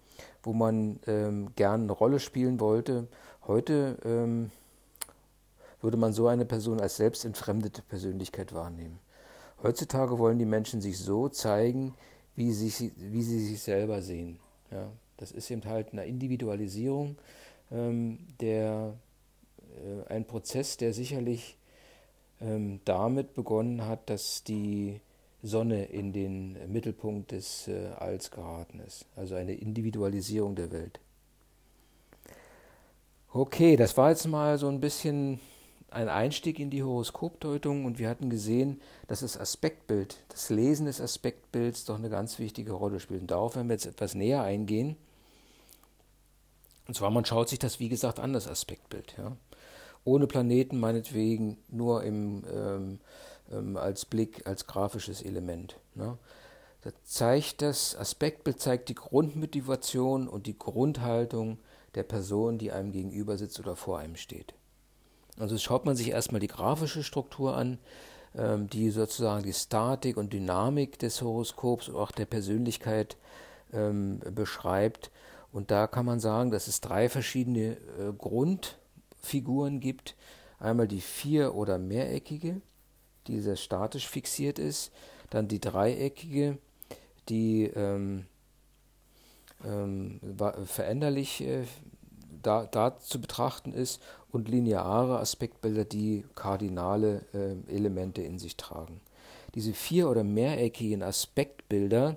wo 0.42 0.52
man 0.52 1.00
ähm, 1.06 1.50
gern 1.56 1.82
eine 1.82 1.92
Rolle 1.92 2.20
spielen 2.20 2.60
wollte 2.60 3.08
Heute 3.46 3.98
ähm, 4.04 4.50
würde 5.80 5.96
man 5.96 6.12
so 6.12 6.28
eine 6.28 6.44
Person 6.44 6.80
als 6.80 6.96
selbstentfremdete 6.96 7.82
Persönlichkeit 7.82 8.52
wahrnehmen. 8.52 8.98
Heutzutage 9.62 10.18
wollen 10.18 10.38
die 10.38 10.44
Menschen 10.44 10.80
sich 10.80 10.98
so 10.98 11.28
zeigen, 11.28 11.94
wie 12.36 12.52
sie, 12.52 12.92
wie 12.96 13.22
sie 13.22 13.44
sich 13.44 13.62
selber 13.62 14.02
sehen. 14.02 14.38
Ja, 14.70 14.90
das 15.16 15.32
ist 15.32 15.50
eben 15.50 15.64
halt 15.64 15.92
eine 15.92 16.06
Individualisierung, 16.06 17.16
ähm, 17.70 18.18
der, 18.40 18.94
äh, 19.76 20.12
ein 20.12 20.26
Prozess, 20.26 20.76
der 20.76 20.92
sicherlich 20.92 21.56
ähm, 22.40 22.80
damit 22.84 23.34
begonnen 23.34 23.86
hat, 23.86 24.08
dass 24.08 24.44
die 24.44 25.00
Sonne 25.42 25.84
in 25.86 26.12
den 26.12 26.56
Mittelpunkt 26.70 27.32
des 27.32 27.68
äh, 27.68 27.88
Alls 27.98 28.30
geraten 28.30 28.80
ist. 28.80 29.06
Also 29.16 29.34
eine 29.34 29.54
Individualisierung 29.54 30.54
der 30.54 30.70
Welt. 30.70 31.00
Okay, 33.32 33.76
das 33.76 33.96
war 33.96 34.10
jetzt 34.10 34.26
mal 34.26 34.58
so 34.58 34.68
ein 34.68 34.80
bisschen 34.80 35.38
ein 35.90 36.08
Einstieg 36.08 36.58
in 36.58 36.70
die 36.70 36.82
Horoskopdeutung 36.82 37.84
und 37.84 37.98
wir 37.98 38.08
hatten 38.08 38.28
gesehen, 38.28 38.80
dass 39.06 39.20
das 39.20 39.38
Aspektbild, 39.38 40.16
das 40.28 40.50
Lesen 40.50 40.86
des 40.86 41.00
Aspektbilds 41.00 41.84
doch 41.84 41.96
eine 41.96 42.10
ganz 42.10 42.40
wichtige 42.40 42.72
Rolle 42.72 42.98
spielt. 42.98 43.22
Und 43.22 43.30
darauf 43.30 43.54
werden 43.54 43.68
wir 43.68 43.74
jetzt 43.74 43.86
etwas 43.86 44.14
näher 44.14 44.42
eingehen. 44.42 44.96
Und 46.88 46.94
zwar, 46.94 47.10
man 47.10 47.24
schaut 47.24 47.48
sich 47.48 47.60
das, 47.60 47.78
wie 47.78 47.88
gesagt, 47.88 48.18
an, 48.18 48.32
das 48.32 48.48
Aspektbild. 48.48 49.14
Ja. 49.16 49.36
Ohne 50.02 50.26
Planeten 50.26 50.80
meinetwegen, 50.80 51.56
nur 51.68 52.02
im, 52.02 52.42
ähm, 52.52 52.98
ähm, 53.52 53.76
als 53.76 54.06
Blick, 54.06 54.44
als 54.44 54.66
grafisches 54.66 55.22
Element. 55.22 55.76
Ne. 55.94 56.18
Das 56.82 56.94
zeigt 57.04 57.62
das 57.62 57.94
Aspektbild 57.94 58.60
zeigt 58.60 58.88
die 58.88 58.94
Grundmotivation 58.94 60.26
und 60.26 60.46
die 60.46 60.58
Grundhaltung 60.58 61.58
der 61.94 62.02
Person, 62.02 62.58
die 62.58 62.72
einem 62.72 62.92
gegenüber 62.92 63.36
sitzt 63.36 63.58
oder 63.60 63.76
vor 63.76 63.98
einem 63.98 64.16
steht. 64.16 64.54
Also 65.38 65.56
schaut 65.58 65.86
man 65.86 65.96
sich 65.96 66.10
erstmal 66.10 66.40
die 66.40 66.46
grafische 66.46 67.02
Struktur 67.02 67.56
an, 67.56 67.78
ähm, 68.36 68.68
die 68.68 68.90
sozusagen 68.90 69.42
die 69.42 69.52
Statik 69.52 70.16
und 70.16 70.32
Dynamik 70.32 70.98
des 70.98 71.22
Horoskops 71.22 71.88
und 71.88 71.96
auch 71.96 72.12
der 72.12 72.26
Persönlichkeit 72.26 73.16
ähm, 73.72 74.20
beschreibt. 74.34 75.10
Und 75.52 75.70
da 75.70 75.86
kann 75.86 76.06
man 76.06 76.20
sagen, 76.20 76.50
dass 76.50 76.68
es 76.68 76.80
drei 76.80 77.08
verschiedene 77.08 77.72
äh, 77.98 78.12
Grundfiguren 78.16 79.80
gibt. 79.80 80.14
Einmal 80.58 80.86
die 80.86 81.00
vier- 81.00 81.54
oder 81.54 81.78
mehreckige, 81.78 82.60
die 83.26 83.40
sehr 83.40 83.56
statisch 83.56 84.08
fixiert 84.08 84.58
ist. 84.58 84.92
Dann 85.30 85.48
die 85.48 85.60
dreieckige, 85.60 86.58
die 87.28 87.64
ähm, 87.64 88.26
ähm, 89.64 90.20
veränderlich 90.64 91.42
äh, 91.42 91.64
da, 92.42 92.66
da, 92.66 92.98
zu 92.98 93.20
betrachten 93.20 93.72
ist 93.72 94.00
und 94.30 94.48
lineare 94.48 95.18
Aspektbilder, 95.18 95.84
die 95.84 96.24
kardinale 96.34 97.22
äh, 97.34 97.74
Elemente 97.74 98.22
in 98.22 98.38
sich 98.38 98.56
tragen. 98.56 99.00
Diese 99.54 99.72
vier- 99.72 100.08
oder 100.08 100.24
mehreckigen 100.24 101.02
Aspektbilder 101.02 102.16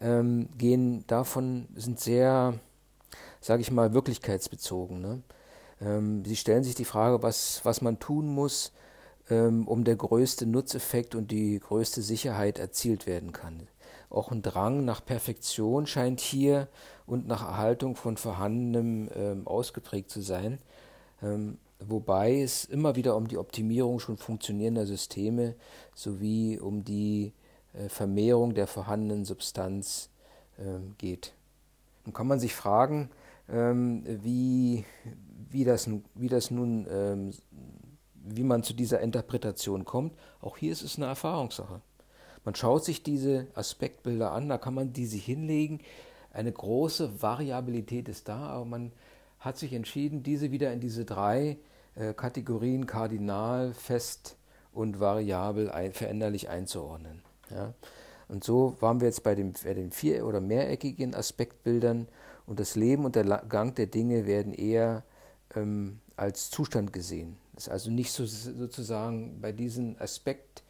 ähm, 0.00 0.48
gehen 0.58 1.04
davon, 1.06 1.68
sind 1.74 1.98
sehr, 1.98 2.58
sage 3.40 3.62
ich 3.62 3.70
mal, 3.70 3.94
wirklichkeitsbezogen. 3.94 5.00
Ne? 5.00 5.22
Ähm, 5.80 6.24
sie 6.24 6.36
stellen 6.36 6.64
sich 6.64 6.74
die 6.74 6.84
Frage, 6.84 7.22
was, 7.22 7.60
was 7.64 7.80
man 7.80 7.98
tun 7.98 8.26
muss, 8.28 8.72
ähm, 9.30 9.66
um 9.66 9.84
der 9.84 9.96
größte 9.96 10.46
Nutzeffekt 10.46 11.14
und 11.14 11.30
die 11.30 11.58
größte 11.58 12.02
Sicherheit 12.02 12.58
erzielt 12.58 13.06
werden 13.06 13.32
kann. 13.32 13.66
Auch 14.14 14.30
ein 14.30 14.42
Drang 14.42 14.84
nach 14.84 15.04
Perfektion 15.04 15.88
scheint 15.88 16.20
hier 16.20 16.68
und 17.04 17.26
nach 17.26 17.42
Erhaltung 17.42 17.96
von 17.96 18.16
Vorhandenem 18.16 19.10
ähm, 19.12 19.46
ausgeprägt 19.46 20.08
zu 20.08 20.20
sein, 20.20 20.58
ähm, 21.20 21.58
wobei 21.80 22.40
es 22.40 22.64
immer 22.64 22.94
wieder 22.94 23.16
um 23.16 23.26
die 23.26 23.38
Optimierung 23.38 23.98
schon 23.98 24.16
funktionierender 24.16 24.86
Systeme 24.86 25.56
sowie 25.94 26.60
um 26.60 26.84
die 26.84 27.32
äh, 27.72 27.88
Vermehrung 27.88 28.54
der 28.54 28.68
vorhandenen 28.68 29.24
Substanz 29.24 30.10
ähm, 30.60 30.94
geht. 30.96 31.34
Nun 32.04 32.12
kann 32.12 32.28
man 32.28 32.38
sich 32.38 32.54
fragen, 32.54 33.10
ähm, 33.48 34.04
wie, 34.22 34.84
wie, 35.50 35.64
das, 35.64 35.90
wie 36.14 36.28
das 36.28 36.52
nun, 36.52 36.86
ähm, 36.88 37.30
wie 38.14 38.44
man 38.44 38.62
zu 38.62 38.74
dieser 38.74 39.00
Interpretation 39.00 39.84
kommt. 39.84 40.14
Auch 40.40 40.56
hier 40.56 40.70
ist 40.70 40.82
es 40.82 40.98
eine 40.98 41.06
Erfahrungssache. 41.06 41.80
Man 42.44 42.54
schaut 42.54 42.84
sich 42.84 43.02
diese 43.02 43.46
Aspektbilder 43.54 44.32
an, 44.32 44.48
da 44.48 44.58
kann 44.58 44.74
man 44.74 44.92
diese 44.92 45.16
hinlegen. 45.16 45.80
Eine 46.30 46.52
große 46.52 47.22
Variabilität 47.22 48.08
ist 48.08 48.28
da, 48.28 48.48
aber 48.48 48.64
man 48.64 48.92
hat 49.38 49.56
sich 49.56 49.72
entschieden, 49.72 50.22
diese 50.22 50.50
wieder 50.50 50.72
in 50.72 50.80
diese 50.80 51.04
drei 51.04 51.58
äh, 51.94 52.12
Kategorien 52.12 52.86
kardinal, 52.86 53.72
fest 53.72 54.36
und 54.72 55.00
variabel 55.00 55.70
ein, 55.70 55.92
veränderlich 55.92 56.48
einzuordnen. 56.48 57.22
Ja. 57.50 57.74
Und 58.28 58.42
so 58.42 58.76
waren 58.80 59.00
wir 59.00 59.08
jetzt 59.08 59.22
bei, 59.22 59.34
dem, 59.34 59.52
bei 59.64 59.74
den 59.74 59.90
vier- 59.90 60.26
oder 60.26 60.40
mehreckigen 60.40 61.14
Aspektbildern 61.14 62.08
und 62.46 62.58
das 62.58 62.74
Leben 62.74 63.04
und 63.04 63.16
der 63.16 63.24
Gang 63.24 63.74
der 63.76 63.86
Dinge 63.86 64.26
werden 64.26 64.52
eher 64.52 65.04
ähm, 65.54 66.00
als 66.16 66.50
Zustand 66.50 66.92
gesehen. 66.92 67.36
Das 67.54 67.68
ist 67.68 67.72
also 67.72 67.90
nicht 67.90 68.12
so, 68.12 68.26
sozusagen 68.26 69.40
bei 69.40 69.52
diesem 69.52 69.96
Aspekt 69.98 70.63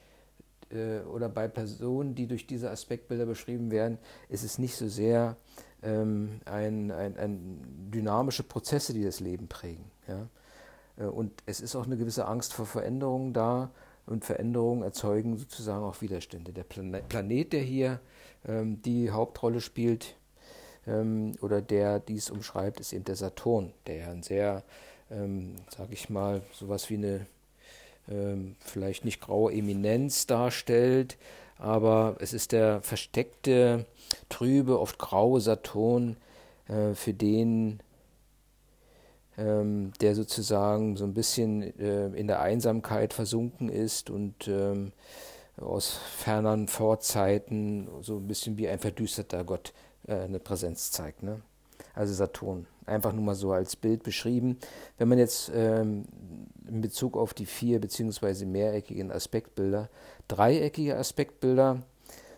äh, 0.74 1.00
oder 1.00 1.28
bei 1.28 1.48
Personen, 1.48 2.14
die 2.14 2.26
durch 2.26 2.46
diese 2.46 2.70
Aspektbilder 2.70 3.26
beschrieben 3.26 3.70
werden, 3.70 3.98
ist 4.28 4.44
es 4.44 4.58
nicht 4.58 4.76
so 4.76 4.88
sehr 4.88 5.36
ähm, 5.82 6.40
ein, 6.44 6.90
ein, 6.90 7.16
ein 7.16 7.90
dynamische 7.92 8.42
Prozesse, 8.42 8.94
die 8.94 9.04
das 9.04 9.20
Leben 9.20 9.48
prägen. 9.48 9.84
Ja? 10.08 10.28
Äh, 10.96 11.08
und 11.08 11.32
es 11.46 11.60
ist 11.60 11.76
auch 11.76 11.86
eine 11.86 11.96
gewisse 11.96 12.26
Angst 12.26 12.52
vor 12.54 12.66
Veränderungen 12.66 13.32
da 13.32 13.70
und 14.06 14.24
Veränderungen 14.24 14.82
erzeugen 14.82 15.36
sozusagen 15.36 15.84
auch 15.84 16.00
Widerstände. 16.00 16.52
Der 16.52 16.64
Planet, 16.64 17.52
der 17.52 17.62
hier 17.62 18.00
ähm, 18.46 18.82
die 18.82 19.10
Hauptrolle 19.10 19.60
spielt 19.60 20.16
ähm, 20.86 21.32
oder 21.40 21.62
der 21.62 22.00
dies 22.00 22.30
umschreibt, 22.30 22.80
ist 22.80 22.92
eben 22.92 23.04
der 23.04 23.16
Saturn, 23.16 23.72
der 23.86 23.96
ja 23.96 24.10
ein 24.10 24.22
sehr, 24.22 24.62
ähm, 25.10 25.54
sage 25.74 25.94
ich 25.94 26.10
mal, 26.10 26.42
sowas 26.52 26.90
wie 26.90 26.96
eine 26.96 27.26
vielleicht 28.60 29.04
nicht 29.04 29.20
graue 29.20 29.52
Eminenz 29.52 30.26
darstellt, 30.26 31.16
aber 31.58 32.16
es 32.20 32.32
ist 32.32 32.52
der 32.52 32.82
versteckte, 32.82 33.86
trübe, 34.28 34.78
oft 34.80 34.98
graue 34.98 35.40
Saturn, 35.40 36.16
äh, 36.68 36.94
für 36.94 37.14
den 37.14 37.80
ähm, 39.36 39.92
der 40.00 40.14
sozusagen 40.14 40.96
so 40.96 41.04
ein 41.04 41.14
bisschen 41.14 41.62
äh, 41.78 42.06
in 42.08 42.26
der 42.26 42.40
Einsamkeit 42.40 43.12
versunken 43.12 43.68
ist 43.68 44.10
und 44.10 44.46
ähm, 44.48 44.92
aus 45.56 45.98
ferneren 46.16 46.68
Vorzeiten 46.68 47.88
so 48.00 48.16
ein 48.16 48.26
bisschen 48.26 48.58
wie 48.58 48.68
ein 48.68 48.78
verdüsterter 48.78 49.44
Gott 49.44 49.72
äh, 50.06 50.14
eine 50.14 50.38
Präsenz 50.38 50.90
zeigt. 50.90 51.22
Ne? 51.22 51.40
Also 51.94 52.14
Saturn, 52.14 52.66
einfach 52.86 53.12
nur 53.12 53.24
mal 53.24 53.34
so 53.34 53.52
als 53.52 53.76
Bild 53.76 54.02
beschrieben. 54.02 54.58
Wenn 54.98 55.08
man 55.08 55.18
jetzt 55.18 55.50
ähm, 55.54 56.04
in 56.66 56.80
Bezug 56.80 57.16
auf 57.16 57.34
die 57.34 57.46
vier 57.46 57.80
beziehungsweise 57.80 58.46
mehreckigen 58.46 59.10
Aspektbilder, 59.10 59.88
dreieckige 60.28 60.96
Aspektbilder, 60.96 61.82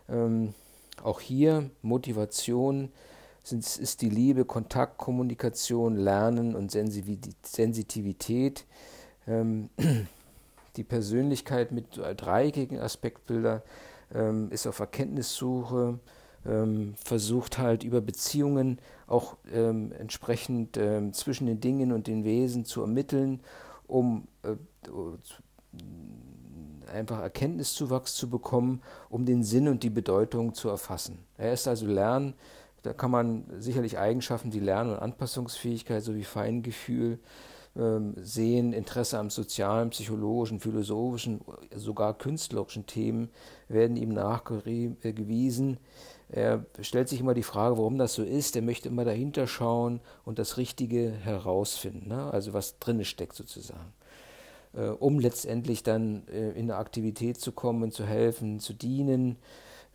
ähm, 0.08 0.54
auch 1.02 1.20
hier 1.20 1.70
Motivation, 1.82 2.90
sind, 3.42 3.64
ist 3.64 4.02
die 4.02 4.10
Liebe, 4.10 4.44
Kontakt, 4.44 4.98
Kommunikation, 4.98 5.96
Lernen 5.96 6.56
und 6.56 6.72
Sensitivität. 6.72 8.66
Ähm, 9.28 9.70
die 10.76 10.84
Persönlichkeit 10.84 11.72
mit 11.72 11.96
dreieckigen 11.96 12.78
Aspektbilder 12.78 13.62
ähm, 14.14 14.50
ist 14.50 14.66
auf 14.66 14.80
Erkenntnissuche, 14.80 15.98
ähm, 16.46 16.94
versucht 16.96 17.58
halt 17.58 17.84
über 17.84 18.00
Beziehungen 18.00 18.78
auch 19.06 19.36
ähm, 19.52 19.92
entsprechend 19.98 20.76
ähm, 20.76 21.12
zwischen 21.12 21.46
den 21.46 21.60
Dingen 21.60 21.92
und 21.92 22.06
den 22.06 22.24
Wesen 22.24 22.64
zu 22.64 22.80
ermitteln, 22.80 23.40
um 23.86 24.28
äh, 24.42 24.56
einfach 26.92 27.20
Erkenntniszuwachs 27.20 28.14
zu 28.14 28.30
bekommen, 28.30 28.82
um 29.10 29.26
den 29.26 29.42
Sinn 29.42 29.68
und 29.68 29.82
die 29.82 29.90
Bedeutung 29.90 30.54
zu 30.54 30.68
erfassen. 30.68 31.18
Er 31.36 31.52
ist 31.52 31.68
also 31.68 31.86
Lernen, 31.86 32.34
da 32.82 32.92
kann 32.92 33.10
man 33.10 33.44
sicherlich 33.58 33.98
Eigenschaften 33.98 34.52
wie 34.52 34.60
Lern- 34.60 34.90
und 34.90 34.98
Anpassungsfähigkeit 34.98 36.04
sowie 36.04 36.22
Feingefühl 36.22 37.18
ähm, 37.76 38.14
sehen, 38.16 38.72
Interesse 38.72 39.18
am 39.18 39.28
sozialen, 39.28 39.90
psychologischen, 39.90 40.60
philosophischen, 40.60 41.40
sogar 41.74 42.16
künstlerischen 42.16 42.86
Themen 42.86 43.28
werden 43.68 43.96
ihm 43.96 44.10
nachgewiesen. 44.10 45.78
Er 46.36 46.66
stellt 46.82 47.08
sich 47.08 47.20
immer 47.20 47.32
die 47.32 47.42
Frage, 47.42 47.78
warum 47.78 47.96
das 47.96 48.12
so 48.12 48.22
ist. 48.22 48.56
Er 48.56 48.62
möchte 48.62 48.88
immer 48.88 49.06
dahinter 49.06 49.46
schauen 49.46 50.00
und 50.24 50.38
das 50.38 50.58
Richtige 50.58 51.10
herausfinden, 51.10 52.08
ne? 52.08 52.30
also 52.30 52.52
was 52.52 52.78
drin 52.78 53.02
steckt 53.06 53.34
sozusagen, 53.34 53.94
äh, 54.74 54.88
um 54.88 55.18
letztendlich 55.18 55.82
dann 55.82 56.28
äh, 56.28 56.50
in 56.50 56.70
eine 56.70 56.76
Aktivität 56.76 57.40
zu 57.40 57.52
kommen, 57.52 57.90
zu 57.90 58.04
helfen, 58.04 58.60
zu 58.60 58.74
dienen 58.74 59.38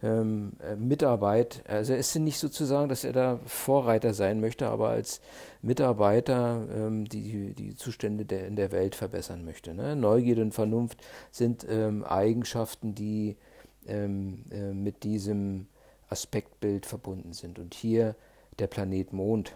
ähm, 0.02 0.54
äh, 0.68 0.76
Mitarbeit. 0.76 1.64
Also 1.68 1.94
es 1.94 2.16
ist 2.16 2.22
nicht 2.22 2.40
sozusagen, 2.40 2.90
dass 2.90 3.04
er 3.04 3.14
da 3.14 3.40
Vorreiter 3.46 4.16
sein 4.16 4.42
möchte, 4.42 4.68
aber 4.68 4.90
als 4.90 5.22
Mitarbeiter 5.62 6.66
ähm, 6.76 7.08
die, 7.08 7.54
die 7.54 7.76
Zustände 7.76 8.26
der, 8.26 8.48
in 8.48 8.56
der 8.56 8.72
Welt 8.72 8.96
verbessern 8.96 9.46
möchte. 9.46 9.76
Ne? 9.76 9.96
Neugierde 9.96 10.42
und 10.42 10.56
Vernunft 10.56 10.98
sind 11.30 11.68
ähm, 11.70 12.04
Eigenschaften, 12.04 12.96
die 12.96 13.38
ähm, 13.86 14.46
äh, 14.52 14.74
mit 14.74 15.04
diesem 15.04 15.68
Aspektbild 16.12 16.86
verbunden 16.86 17.34
sind. 17.34 17.58
Und 17.58 17.74
hier 17.74 18.16
der 18.60 18.68
Planet 18.68 19.14
Mond 19.14 19.56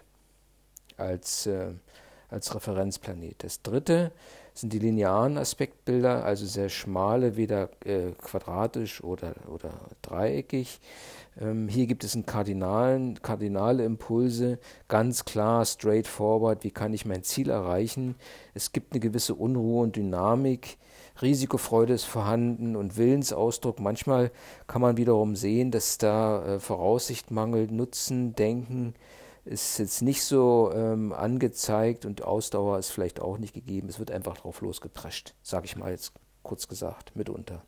als, 0.96 1.46
äh, 1.46 1.72
als 2.28 2.54
Referenzplanet. 2.54 3.44
Das 3.44 3.62
dritte 3.62 4.12
sind 4.54 4.72
die 4.72 4.78
linearen 4.78 5.36
Aspektbilder, 5.36 6.24
also 6.24 6.46
sehr 6.46 6.70
schmale, 6.70 7.36
weder 7.36 7.68
äh, 7.84 8.12
quadratisch 8.12 9.04
oder, 9.04 9.34
oder 9.52 9.72
dreieckig. 10.02 10.80
Ähm, 11.38 11.68
hier 11.68 11.86
gibt 11.86 12.04
es 12.04 12.14
einen 12.14 12.24
kardinalen, 12.24 13.20
kardinale 13.20 13.84
Impulse, 13.84 14.58
ganz 14.88 15.26
klar, 15.26 15.64
straightforward, 15.66 16.64
wie 16.64 16.70
kann 16.70 16.94
ich 16.94 17.04
mein 17.04 17.22
Ziel 17.22 17.50
erreichen. 17.50 18.16
Es 18.54 18.72
gibt 18.72 18.92
eine 18.92 19.00
gewisse 19.00 19.34
Unruhe 19.34 19.82
und 19.82 19.96
Dynamik. 19.96 20.78
Risikofreude 21.22 21.94
ist 21.94 22.04
vorhanden 22.04 22.76
und 22.76 22.96
Willensausdruck. 22.96 23.80
Manchmal 23.80 24.30
kann 24.66 24.82
man 24.82 24.96
wiederum 24.96 25.36
sehen, 25.36 25.70
dass 25.70 25.98
da 25.98 26.44
äh, 26.44 26.60
Voraussicht 26.60 27.30
mangelt, 27.30 27.70
Nutzen, 27.70 28.34
Denken, 28.34 28.94
ist 29.44 29.78
jetzt 29.78 30.02
nicht 30.02 30.24
so 30.24 30.72
ähm, 30.74 31.12
angezeigt 31.12 32.04
und 32.04 32.22
Ausdauer 32.22 32.78
ist 32.78 32.90
vielleicht 32.90 33.20
auch 33.20 33.38
nicht 33.38 33.54
gegeben. 33.54 33.88
Es 33.88 33.98
wird 33.98 34.10
einfach 34.10 34.36
drauf 34.36 34.60
losgeprescht, 34.60 35.34
sage 35.42 35.66
ich 35.66 35.76
mal 35.76 35.92
jetzt 35.92 36.12
kurz 36.42 36.68
gesagt, 36.68 37.14
mitunter. 37.14 37.62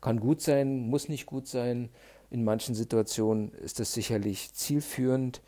Kann 0.00 0.18
gut 0.18 0.40
sein, 0.40 0.88
muss 0.88 1.08
nicht 1.08 1.26
gut 1.26 1.46
sein. 1.46 1.90
In 2.30 2.44
manchen 2.44 2.74
Situationen 2.74 3.52
ist 3.52 3.78
das 3.78 3.92
sicherlich 3.92 4.52
zielführend. 4.54 5.42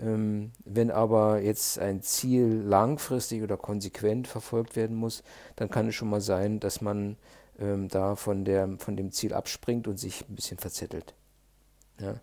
Ähm, 0.00 0.52
wenn 0.64 0.90
aber 0.90 1.40
jetzt 1.40 1.78
ein 1.78 2.02
Ziel 2.02 2.62
langfristig 2.64 3.42
oder 3.42 3.56
konsequent 3.56 4.28
verfolgt 4.28 4.76
werden 4.76 4.96
muss, 4.96 5.22
dann 5.56 5.70
kann 5.70 5.88
es 5.88 5.94
schon 5.94 6.10
mal 6.10 6.20
sein, 6.20 6.60
dass 6.60 6.80
man 6.80 7.16
ähm, 7.58 7.88
da 7.88 8.16
von, 8.16 8.44
der, 8.44 8.76
von 8.78 8.96
dem 8.96 9.12
Ziel 9.12 9.34
abspringt 9.34 9.86
und 9.88 9.98
sich 9.98 10.28
ein 10.28 10.34
bisschen 10.34 10.58
verzettelt. 10.58 11.14
Ja 12.00 12.14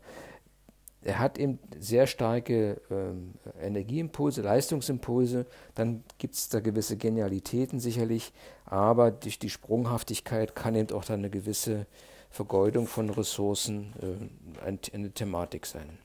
er 1.07 1.19
hat 1.19 1.37
eben 1.37 1.59
sehr 1.79 2.05
starke 2.05 2.81
ähm, 2.91 3.33
Energieimpulse, 3.61 4.41
Leistungsimpulse, 4.41 5.45
dann 5.73 6.03
gibt 6.17 6.35
es 6.35 6.49
da 6.49 6.59
gewisse 6.59 6.97
Genialitäten 6.97 7.79
sicherlich, 7.79 8.33
aber 8.65 9.11
durch 9.11 9.39
die 9.39 9.49
Sprunghaftigkeit 9.49 10.53
kann 10.53 10.75
eben 10.75 10.91
auch 10.91 11.05
dann 11.05 11.19
eine 11.19 11.29
gewisse 11.29 11.85
Vergeudung 12.29 12.87
von 12.87 13.09
Ressourcen 13.09 13.93
äh, 14.01 14.93
eine 14.93 15.11
Thematik 15.11 15.65
sein. 15.65 15.97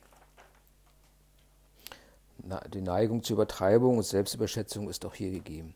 Die 2.73 2.81
Neigung 2.81 3.23
zur 3.23 3.35
Übertreibung 3.35 3.99
und 3.99 4.05
Selbstüberschätzung 4.05 4.89
ist 4.89 5.05
auch 5.07 5.15
hier 5.15 5.31
gegeben. 5.31 5.75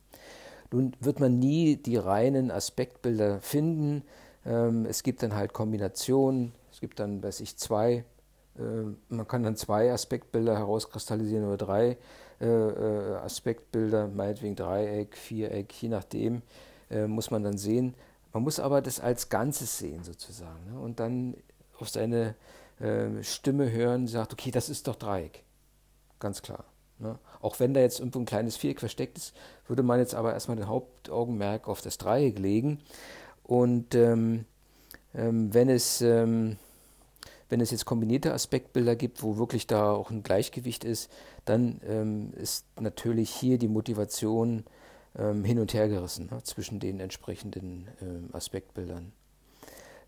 Nun 0.72 0.92
wird 1.00 1.20
man 1.20 1.38
nie 1.38 1.76
die 1.76 1.96
reinen 1.96 2.50
Aspektbilder 2.50 3.40
finden. 3.40 4.02
Ähm, 4.44 4.86
es 4.86 5.02
gibt 5.02 5.22
dann 5.22 5.34
halt 5.34 5.52
Kombinationen. 5.52 6.52
Es 6.72 6.80
gibt 6.80 6.98
dann, 6.98 7.22
weiß 7.22 7.40
ich, 7.40 7.56
zwei. 7.56 8.04
Äh, 8.58 8.94
man 9.08 9.28
kann 9.28 9.42
dann 9.42 9.56
zwei 9.56 9.92
Aspektbilder 9.92 10.56
herauskristallisieren 10.56 11.46
oder 11.46 11.56
drei 11.56 11.96
äh, 12.40 12.46
äh, 12.46 13.14
Aspektbilder, 13.16 14.08
meinetwegen 14.08 14.56
Dreieck, 14.56 15.16
Viereck, 15.16 15.72
je 15.80 15.88
nachdem, 15.88 16.42
muss 17.08 17.32
man 17.32 17.42
dann 17.42 17.58
sehen. 17.58 17.94
Man 18.32 18.44
muss 18.44 18.60
aber 18.60 18.80
das 18.80 19.00
als 19.00 19.28
Ganzes 19.28 19.76
sehen 19.76 20.04
sozusagen 20.04 20.72
ne? 20.72 20.78
und 20.78 21.00
dann 21.00 21.34
auf 21.80 21.88
seine 21.88 22.36
Stimme 23.22 23.72
hören, 23.72 24.06
sagt, 24.06 24.34
okay, 24.34 24.52
das 24.52 24.68
ist 24.68 24.86
doch 24.86 24.94
Dreieck. 24.94 25.42
Ganz 26.18 26.42
klar. 26.42 26.64
Ne? 26.98 27.18
Auch 27.40 27.60
wenn 27.60 27.74
da 27.74 27.80
jetzt 27.80 27.98
irgendwo 27.98 28.20
ein 28.20 28.26
kleines 28.26 28.56
Viereck 28.56 28.80
versteckt 28.80 29.18
ist, 29.18 29.34
würde 29.68 29.82
man 29.82 29.98
jetzt 29.98 30.14
aber 30.14 30.32
erstmal 30.32 30.56
den 30.56 30.68
Hauptaugenmerk 30.68 31.68
auf 31.68 31.82
das 31.82 31.98
Dreieck 31.98 32.38
legen. 32.38 32.80
Und 33.42 33.94
ähm, 33.94 34.46
ähm, 35.14 35.52
wenn, 35.52 35.68
es, 35.68 36.00
ähm, 36.00 36.56
wenn 37.48 37.60
es 37.60 37.70
jetzt 37.70 37.84
kombinierte 37.84 38.32
Aspektbilder 38.32 38.96
gibt, 38.96 39.22
wo 39.22 39.36
wirklich 39.36 39.66
da 39.66 39.92
auch 39.92 40.10
ein 40.10 40.22
Gleichgewicht 40.22 40.84
ist, 40.84 41.10
dann 41.44 41.80
ähm, 41.86 42.32
ist 42.34 42.64
natürlich 42.80 43.30
hier 43.30 43.58
die 43.58 43.68
Motivation 43.68 44.64
ähm, 45.18 45.44
hin 45.44 45.58
und 45.58 45.74
her 45.74 45.88
gerissen 45.88 46.28
ne, 46.30 46.42
zwischen 46.42 46.80
den 46.80 46.98
entsprechenden 47.00 47.88
ähm, 48.00 48.30
Aspektbildern. 48.32 49.12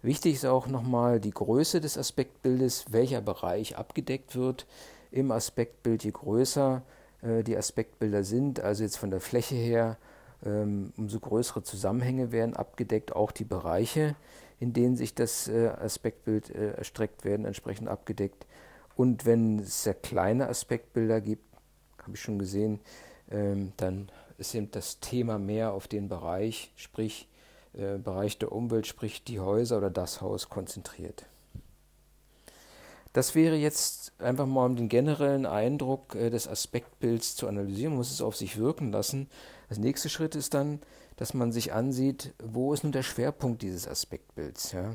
Wichtig 0.01 0.35
ist 0.35 0.47
auch 0.47 0.69
nochmal 0.69 1.21
die 1.21 1.33
Größe 1.33 1.81
des 1.81 1.99
Aspektbildes, 1.99 2.87
welcher 2.91 3.21
Bereich 3.21 3.77
abgedeckt 3.77 4.37
wird 4.37 4.67
im 5.11 5.31
Aspektbild, 5.31 6.05
je 6.05 6.11
größer 6.11 6.83
äh, 7.23 7.43
die 7.43 7.57
Aspektbilder 7.57 8.25
sind, 8.25 8.61
also 8.61 8.83
jetzt 8.83 8.97
von 8.97 9.11
der 9.11 9.21
Fläche 9.21 9.55
her, 9.55 9.97
ähm, 10.45 10.93
umso 10.97 11.19
größere 11.21 11.63
Zusammenhänge 11.63 12.33
werden 12.33 12.55
abgedeckt, 12.55 13.15
auch 13.15 13.33
die 13.33 13.45
Bereiche, 13.45 14.15
in 14.61 14.73
denen 14.73 14.97
sich 14.97 15.15
das 15.15 15.49
äh, 15.49 15.69
Aspektbild 15.69 16.51
äh, 16.51 16.73
erstreckt, 16.73 17.25
werden 17.25 17.47
entsprechend 17.47 17.89
abgedeckt. 17.89 18.47
Und 18.97 19.27
wenn 19.27 19.61
es 19.61 19.85
sehr 19.85 19.95
kleine 19.95 20.49
Aspektbilder 20.49 21.21
gibt, 21.21 21.45
habe 22.03 22.13
ich 22.15 22.21
schon 22.21 22.39
gesehen, 22.39 22.81
ähm, 23.31 23.73
dann 23.77 24.11
ist 24.39 24.55
eben 24.55 24.71
das 24.71 25.01
Thema 25.01 25.39
mehr 25.39 25.73
auf 25.73 25.89
den 25.89 26.09
Bereich, 26.09 26.73
sprich 26.77 27.29
äh, 27.75 27.99
Bereich 27.99 28.39
der 28.39 28.53
Umwelt, 28.53 28.87
sprich 28.87 29.25
die 29.25 29.41
Häuser 29.41 29.79
oder 29.79 29.91
das 29.91 30.21
Haus 30.21 30.49
konzentriert. 30.49 31.27
Das 33.13 33.35
wäre 33.35 33.57
jetzt 33.57 34.13
einfach 34.21 34.47
mal 34.47 34.67
um 34.67 34.77
den 34.77 34.89
generellen 34.89 35.47
Eindruck 35.47 36.15
äh, 36.15 36.31
des 36.31 36.47
Aspektbilds 36.47 37.37
zu 37.37 37.49
analysieren, 37.49 37.97
muss 37.97 38.11
es 38.11 38.21
auf 38.21 38.37
sich 38.37 38.59
wirken 38.59 38.93
lassen. 38.93 39.29
Das 39.69 39.79
nächste 39.79 40.09
Schritt 40.09 40.35
ist 40.35 40.55
dann, 40.55 40.81
dass 41.17 41.35
man 41.35 41.53
sich 41.53 41.73
ansieht, 41.73 42.35
wo 42.43 42.73
ist 42.73 42.85
nun 42.85 42.93
der 42.93 43.03
Schwerpunkt 43.03 43.63
dieses 43.63 43.89
Aspektbilds. 43.89 44.73
Ja? 44.73 44.95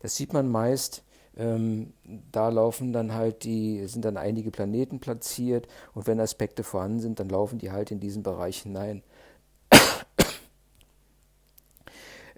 Das 0.00 0.16
sieht 0.16 0.32
man 0.32 0.48
meist, 0.50 1.04
ähm, 1.36 1.94
da 2.04 2.48
laufen 2.48 2.92
dann 2.92 3.14
halt 3.14 3.44
die, 3.44 3.86
sind 3.86 4.04
dann 4.04 4.16
einige 4.16 4.50
Planeten 4.50 5.00
platziert 5.00 5.66
und 5.94 6.06
wenn 6.06 6.20
Aspekte 6.20 6.62
vorhanden 6.62 7.00
sind, 7.00 7.20
dann 7.20 7.28
laufen 7.28 7.58
die 7.58 7.70
halt 7.70 7.90
in 7.90 8.00
diesen 8.00 8.22
Bereich 8.22 8.62
hinein. 8.62 9.02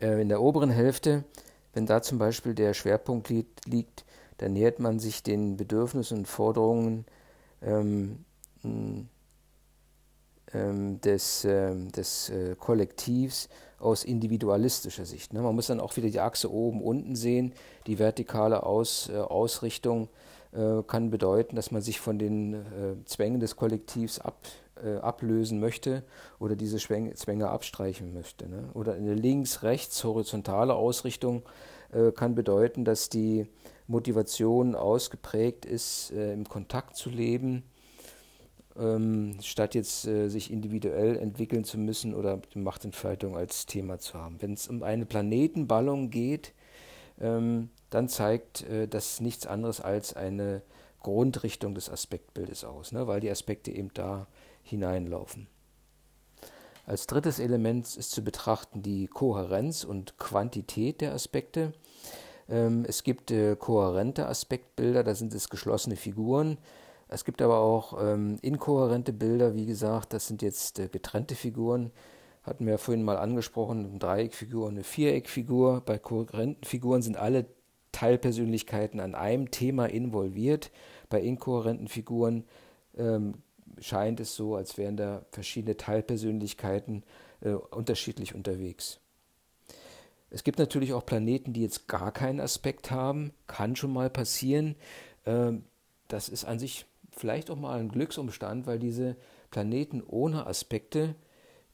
äh, 0.00 0.20
in 0.20 0.28
der 0.28 0.40
oberen 0.40 0.70
Hälfte, 0.70 1.24
wenn 1.72 1.86
da 1.86 2.02
zum 2.02 2.18
Beispiel 2.18 2.54
der 2.54 2.74
Schwerpunkt 2.74 3.30
liegt, 3.30 4.04
da 4.38 4.48
nähert 4.48 4.78
man 4.78 4.98
sich 4.98 5.22
den 5.22 5.56
Bedürfnissen 5.56 6.18
und 6.18 6.28
Forderungen 6.28 7.06
ähm, 7.62 8.24
ähm, 10.54 11.00
des, 11.00 11.44
ähm, 11.44 11.90
des 11.92 12.30
äh, 12.30 12.54
Kollektivs 12.58 13.48
aus 13.78 14.04
individualistischer 14.04 15.04
Sicht. 15.04 15.32
Ne? 15.32 15.42
Man 15.42 15.54
muss 15.54 15.66
dann 15.66 15.80
auch 15.80 15.96
wieder 15.96 16.08
die 16.08 16.20
Achse 16.20 16.50
oben, 16.50 16.80
unten 16.80 17.16
sehen. 17.16 17.52
Die 17.86 17.98
vertikale 17.98 18.62
aus, 18.62 19.10
äh, 19.12 19.18
Ausrichtung 19.18 20.08
äh, 20.52 20.82
kann 20.86 21.10
bedeuten, 21.10 21.56
dass 21.56 21.70
man 21.70 21.82
sich 21.82 22.00
von 22.00 22.18
den 22.18 22.54
äh, 22.54 23.04
Zwängen 23.04 23.40
des 23.40 23.56
Kollektivs 23.56 24.18
ab, 24.20 24.38
äh, 24.82 24.96
ablösen 24.96 25.60
möchte 25.60 26.04
oder 26.38 26.56
diese 26.56 26.78
Zwänge, 26.78 27.14
Zwänge 27.14 27.48
abstreichen 27.48 28.14
möchte. 28.14 28.48
Ne? 28.48 28.70
Oder 28.74 28.94
eine 28.94 29.14
links-rechts 29.14 30.02
horizontale 30.04 30.74
Ausrichtung 30.74 31.42
äh, 31.92 32.12
kann 32.12 32.34
bedeuten, 32.34 32.84
dass 32.84 33.08
die 33.08 33.46
Motivation 33.86 34.74
ausgeprägt 34.74 35.64
ist, 35.66 36.12
äh, 36.12 36.32
im 36.32 36.44
Kontakt 36.44 36.96
zu 36.96 37.10
leben, 37.10 37.64
ähm, 38.76 39.38
statt 39.42 39.74
jetzt 39.74 40.06
äh, 40.06 40.28
sich 40.28 40.50
individuell 40.50 41.16
entwickeln 41.16 41.64
zu 41.64 41.78
müssen 41.78 42.14
oder 42.14 42.40
die 42.54 42.58
Machtentfaltung 42.58 43.36
als 43.36 43.66
Thema 43.66 43.98
zu 43.98 44.14
haben. 44.14 44.40
Wenn 44.40 44.54
es 44.54 44.68
um 44.68 44.82
eine 44.82 45.06
Planetenballung 45.06 46.10
geht, 46.10 46.52
ähm, 47.20 47.70
dann 47.90 48.08
zeigt 48.08 48.62
äh, 48.62 48.88
das 48.88 49.20
nichts 49.20 49.46
anderes 49.46 49.80
als 49.80 50.14
eine 50.14 50.62
Grundrichtung 51.00 51.74
des 51.74 51.90
Aspektbildes 51.90 52.64
aus, 52.64 52.90
ne, 52.92 53.06
weil 53.06 53.20
die 53.20 53.30
Aspekte 53.30 53.70
eben 53.70 53.90
da 53.94 54.26
hineinlaufen. 54.62 55.46
Als 56.86 57.06
drittes 57.06 57.38
Element 57.38 57.96
ist 57.96 58.10
zu 58.10 58.22
betrachten 58.22 58.82
die 58.82 59.06
Kohärenz 59.06 59.84
und 59.84 60.18
Quantität 60.18 61.00
der 61.00 61.14
Aspekte. 61.14 61.72
Ähm, 62.48 62.84
es 62.86 63.02
gibt 63.02 63.30
äh, 63.30 63.56
kohärente 63.56 64.26
Aspektbilder, 64.26 65.04
da 65.04 65.14
sind 65.14 65.34
es 65.34 65.48
geschlossene 65.48 65.96
Figuren. 65.96 66.58
Es 67.08 67.24
gibt 67.24 67.42
aber 67.42 67.58
auch 67.58 67.98
ähm, 68.02 68.38
inkohärente 68.42 69.12
Bilder, 69.12 69.54
wie 69.54 69.66
gesagt, 69.66 70.12
das 70.12 70.26
sind 70.26 70.42
jetzt 70.42 70.78
äh, 70.78 70.88
getrennte 70.88 71.34
Figuren. 71.34 71.90
Hatten 72.42 72.66
wir 72.66 72.78
vorhin 72.78 73.04
mal 73.04 73.16
angesprochen, 73.16 73.86
eine 73.86 73.98
Dreieckfigur 73.98 74.66
und 74.66 74.74
eine 74.74 74.84
Viereckfigur. 74.84 75.82
Bei 75.84 75.98
kohärenten 75.98 76.64
Figuren 76.64 77.02
sind 77.02 77.16
alle 77.16 77.46
Teilpersönlichkeiten 77.92 79.00
an 79.00 79.14
einem 79.14 79.50
Thema 79.50 79.86
involviert. 79.86 80.70
Bei 81.08 81.20
inkohärenten 81.20 81.88
Figuren 81.88 82.44
ähm, 82.96 83.34
scheint 83.80 84.20
es 84.20 84.34
so, 84.34 84.56
als 84.56 84.76
wären 84.76 84.96
da 84.96 85.24
verschiedene 85.30 85.76
Teilpersönlichkeiten 85.76 87.04
äh, 87.40 87.50
unterschiedlich 87.50 88.34
unterwegs. 88.34 89.00
Es 90.34 90.42
gibt 90.42 90.58
natürlich 90.58 90.92
auch 90.92 91.06
Planeten, 91.06 91.52
die 91.52 91.62
jetzt 91.62 91.86
gar 91.86 92.10
keinen 92.10 92.40
Aspekt 92.40 92.90
haben. 92.90 93.32
Kann 93.46 93.76
schon 93.76 93.92
mal 93.92 94.10
passieren. 94.10 94.74
Ähm, 95.26 95.62
das 96.08 96.28
ist 96.28 96.44
an 96.44 96.58
sich 96.58 96.86
vielleicht 97.12 97.50
auch 97.50 97.56
mal 97.56 97.78
ein 97.78 97.88
Glücksumstand, 97.88 98.66
weil 98.66 98.80
diese 98.80 99.14
Planeten 99.52 100.02
ohne 100.04 100.48
Aspekte 100.48 101.14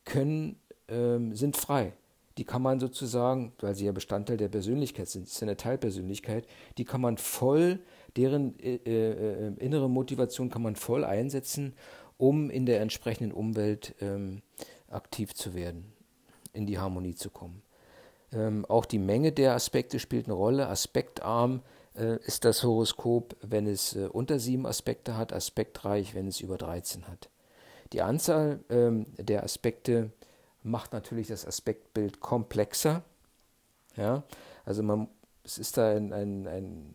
können, 0.04 0.60
ähm, 0.88 1.34
sind 1.34 1.56
frei. 1.56 1.94
Die 2.36 2.44
kann 2.44 2.60
man 2.60 2.80
sozusagen, 2.80 3.54
weil 3.60 3.74
sie 3.74 3.86
ja 3.86 3.92
Bestandteil 3.92 4.36
der 4.36 4.48
Persönlichkeit 4.48 5.08
sind, 5.08 5.26
ist 5.26 5.40
ja 5.40 5.46
eine 5.46 5.56
Teilpersönlichkeit, 5.56 6.46
die 6.76 6.84
kann 6.84 7.00
man 7.00 7.16
voll, 7.16 7.80
deren 8.16 8.58
äh, 8.60 8.74
äh, 8.74 9.46
äh, 9.46 9.54
innere 9.56 9.88
Motivation 9.88 10.50
kann 10.50 10.60
man 10.60 10.76
voll 10.76 11.06
einsetzen, 11.06 11.74
um 12.18 12.50
in 12.50 12.66
der 12.66 12.82
entsprechenden 12.82 13.32
Umwelt 13.32 13.94
ähm, 14.02 14.42
aktiv 14.90 15.32
zu 15.32 15.54
werden, 15.54 15.94
in 16.52 16.66
die 16.66 16.78
Harmonie 16.78 17.14
zu 17.14 17.30
kommen. 17.30 17.62
Ähm, 18.32 18.64
auch 18.66 18.84
die 18.84 18.98
Menge 18.98 19.32
der 19.32 19.54
Aspekte 19.54 19.98
spielt 19.98 20.26
eine 20.26 20.34
Rolle. 20.34 20.68
Aspektarm 20.68 21.62
äh, 21.96 22.16
ist 22.24 22.44
das 22.44 22.62
Horoskop, 22.62 23.36
wenn 23.42 23.66
es 23.66 23.96
äh, 23.96 24.06
unter 24.06 24.38
sieben 24.38 24.66
Aspekte 24.66 25.16
hat, 25.16 25.32
aspektreich, 25.32 26.14
wenn 26.14 26.28
es 26.28 26.40
über 26.40 26.56
13 26.56 27.08
hat. 27.08 27.28
Die 27.92 28.02
Anzahl 28.02 28.60
ähm, 28.70 29.06
der 29.18 29.42
Aspekte 29.42 30.10
macht 30.62 30.92
natürlich 30.92 31.28
das 31.28 31.46
Aspektbild 31.46 32.20
komplexer. 32.20 33.02
Ja? 33.96 34.22
Also 34.64 34.82
man, 34.82 35.08
es 35.44 35.58
ist 35.58 35.76
da 35.76 35.90
ein, 35.90 36.12
ein, 36.12 36.46
ein, 36.46 36.94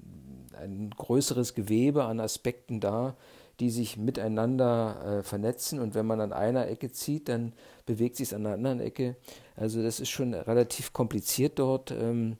ein 0.58 0.89
größeres 0.91 1.54
Gewebe 1.54 2.06
an 2.06 2.19
Aspekten 2.19 2.80
da, 2.80 3.15
die 3.60 3.70
sich 3.70 3.98
miteinander 3.98 5.20
äh, 5.20 5.24
vernetzen 5.24 5.80
und 5.80 5.96
wenn 5.96 6.06
man 6.06 6.22
an 6.22 6.34
einer 6.34 6.68
Ecke 6.68 6.91
zieht, 6.91 7.30
dann 7.30 7.54
bewegt 7.86 8.18
sich 8.18 8.30
es 8.30 8.34
an 8.34 8.44
der 8.44 8.54
anderen 8.54 8.80
Ecke. 8.80 9.15
Also 9.56 9.82
das 9.82 10.00
ist 10.00 10.10
schon 10.10 10.34
relativ 10.34 10.94
kompliziert 10.94 11.60
dort, 11.60 11.91
ähm, 11.91 12.38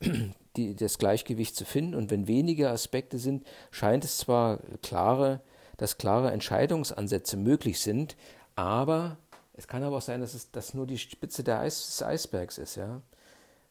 die, 0.56 0.76
das 0.76 0.98
Gleichgewicht 0.98 1.56
zu 1.56 1.64
finden. 1.64 1.94
Und 1.94 2.10
wenn 2.10 2.28
wenige 2.28 2.70
Aspekte 2.70 3.18
sind, 3.18 3.44
scheint 3.70 4.04
es 4.04 4.18
zwar 4.18 4.58
klare, 4.82 5.40
dass 5.76 5.98
klare 5.98 6.30
Entscheidungsansätze 6.30 7.36
möglich 7.36 7.80
sind, 7.80 8.16
aber 8.54 9.18
es 9.54 9.66
kann 9.66 9.82
aber 9.82 9.96
auch 9.96 10.02
sein, 10.02 10.20
dass 10.20 10.34
es 10.34 10.52
dass 10.52 10.74
nur 10.74 10.86
die 10.86 10.98
Spitze 10.98 11.44
Eis, 11.56 11.86
des 11.86 12.02
Eisbergs 12.02 12.58
ist. 12.58 12.76
Ja? 12.76 13.02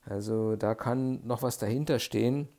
Also 0.06 0.58
da 0.58 0.76
kann 0.76 1.26
noch 1.26 1.44
was 1.44 1.58
dahinter 1.58 2.00
stehen 2.00 2.50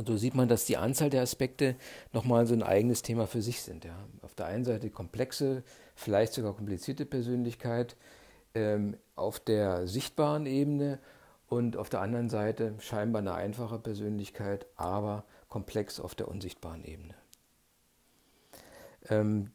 und 0.00 0.08
so 0.08 0.16
sieht 0.16 0.34
man, 0.34 0.48
dass 0.48 0.64
die 0.64 0.78
Anzahl 0.78 1.10
der 1.10 1.20
Aspekte 1.20 1.76
nochmal 2.14 2.46
so 2.46 2.54
ein 2.54 2.62
eigenes 2.62 3.02
Thema 3.02 3.26
für 3.26 3.42
sich 3.42 3.60
sind. 3.60 3.84
Ja. 3.84 3.94
Auf 4.22 4.34
der 4.34 4.46
einen 4.46 4.64
Seite 4.64 4.88
komplexe, 4.88 5.62
vielleicht 5.94 6.32
sogar 6.32 6.54
komplizierte 6.54 7.04
Persönlichkeit 7.04 7.96
ähm, 8.54 8.96
auf 9.14 9.40
der 9.40 9.86
sichtbaren 9.86 10.46
Ebene 10.46 11.00
und 11.48 11.76
auf 11.76 11.90
der 11.90 12.00
anderen 12.00 12.30
Seite 12.30 12.76
scheinbar 12.78 13.20
eine 13.20 13.34
einfache 13.34 13.78
Persönlichkeit, 13.78 14.64
aber 14.74 15.24
komplex 15.50 16.00
auf 16.00 16.14
der 16.14 16.28
unsichtbaren 16.28 16.82
Ebene. 16.82 17.14
Ähm, 19.10 19.50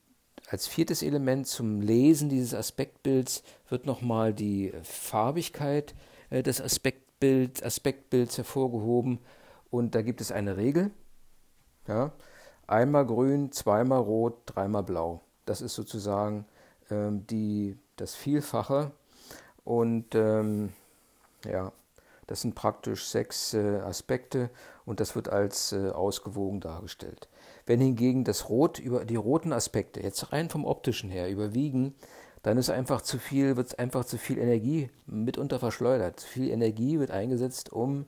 als 0.48 0.68
viertes 0.68 1.02
Element 1.02 1.48
zum 1.48 1.82
Lesen 1.82 2.30
dieses 2.30 2.54
Aspektbilds 2.54 3.42
wird 3.68 3.88
nochmal 3.88 4.32
die 4.32 4.72
Farbigkeit 4.84 5.96
äh, 6.30 6.44
des 6.44 6.62
Aspektbild, 6.62 7.66
Aspektbilds 7.66 8.38
hervorgehoben. 8.38 9.18
Und 9.70 9.96
da 9.96 10.02
gibt 10.02 10.22
es 10.22 10.32
eine 10.32 10.58
Regel. 10.58 10.92
Ja, 11.88 12.12
einmal 12.68 13.06
grün, 13.06 13.52
zweimal 13.52 14.00
rot, 14.00 14.42
dreimal 14.46 14.84
blau. 14.84 15.22
Das 15.46 15.62
ist 15.62 15.76
sozusagen 15.76 16.46
ähm, 16.90 17.28
die, 17.28 17.78
das 17.96 18.16
Vielfache. 18.16 18.92
Und 19.64 20.16
ähm, 20.16 20.74
ja, 21.46 21.72
das 22.28 22.42
sind 22.42 22.56
praktisch 22.56 23.06
sechs 23.06 23.54
äh, 23.54 23.78
Aspekte 23.80 24.50
und 24.86 25.00
das 25.00 25.16
wird 25.16 25.30
als 25.30 25.72
äh, 25.74 25.90
ausgewogen 25.90 26.60
dargestellt. 26.60 27.30
Wenn 27.66 27.80
hingegen 27.80 28.24
das 28.24 28.50
Rot 28.50 28.80
über 28.80 29.06
die 29.06 29.16
roten 29.16 29.54
Aspekte 29.54 30.02
jetzt 30.02 30.32
rein 30.32 30.50
vom 30.50 30.66
optischen 30.66 31.10
her 31.10 31.30
überwiegen, 31.30 31.96
dann 32.42 32.58
ist 32.58 32.70
einfach 32.70 33.02
zu 33.02 33.18
viel, 33.18 33.58
wird 33.58 33.80
einfach 33.80 34.06
zu 34.06 34.18
viel 34.18 34.38
Energie 34.38 34.90
mitunter 35.08 35.60
verschleudert. 35.60 36.20
Zu 36.20 36.28
viel 36.28 36.50
Energie 36.52 37.00
wird 37.00 37.10
eingesetzt, 37.10 37.72
um 37.74 38.06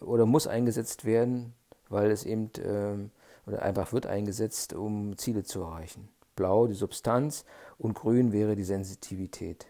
oder 0.00 0.26
muss 0.26 0.46
eingesetzt 0.46 1.04
werden, 1.04 1.54
weil 1.88 2.10
es 2.10 2.24
eben 2.24 2.50
äh, 2.56 3.08
oder 3.48 3.62
einfach 3.62 3.92
wird 3.92 4.06
eingesetzt, 4.06 4.74
um 4.74 5.16
Ziele 5.16 5.42
zu 5.42 5.62
erreichen. 5.62 6.08
Blau 6.36 6.66
die 6.66 6.74
Substanz 6.74 7.44
und 7.78 7.94
grün 7.94 8.32
wäre 8.32 8.54
die 8.54 8.64
Sensitivität. 8.64 9.66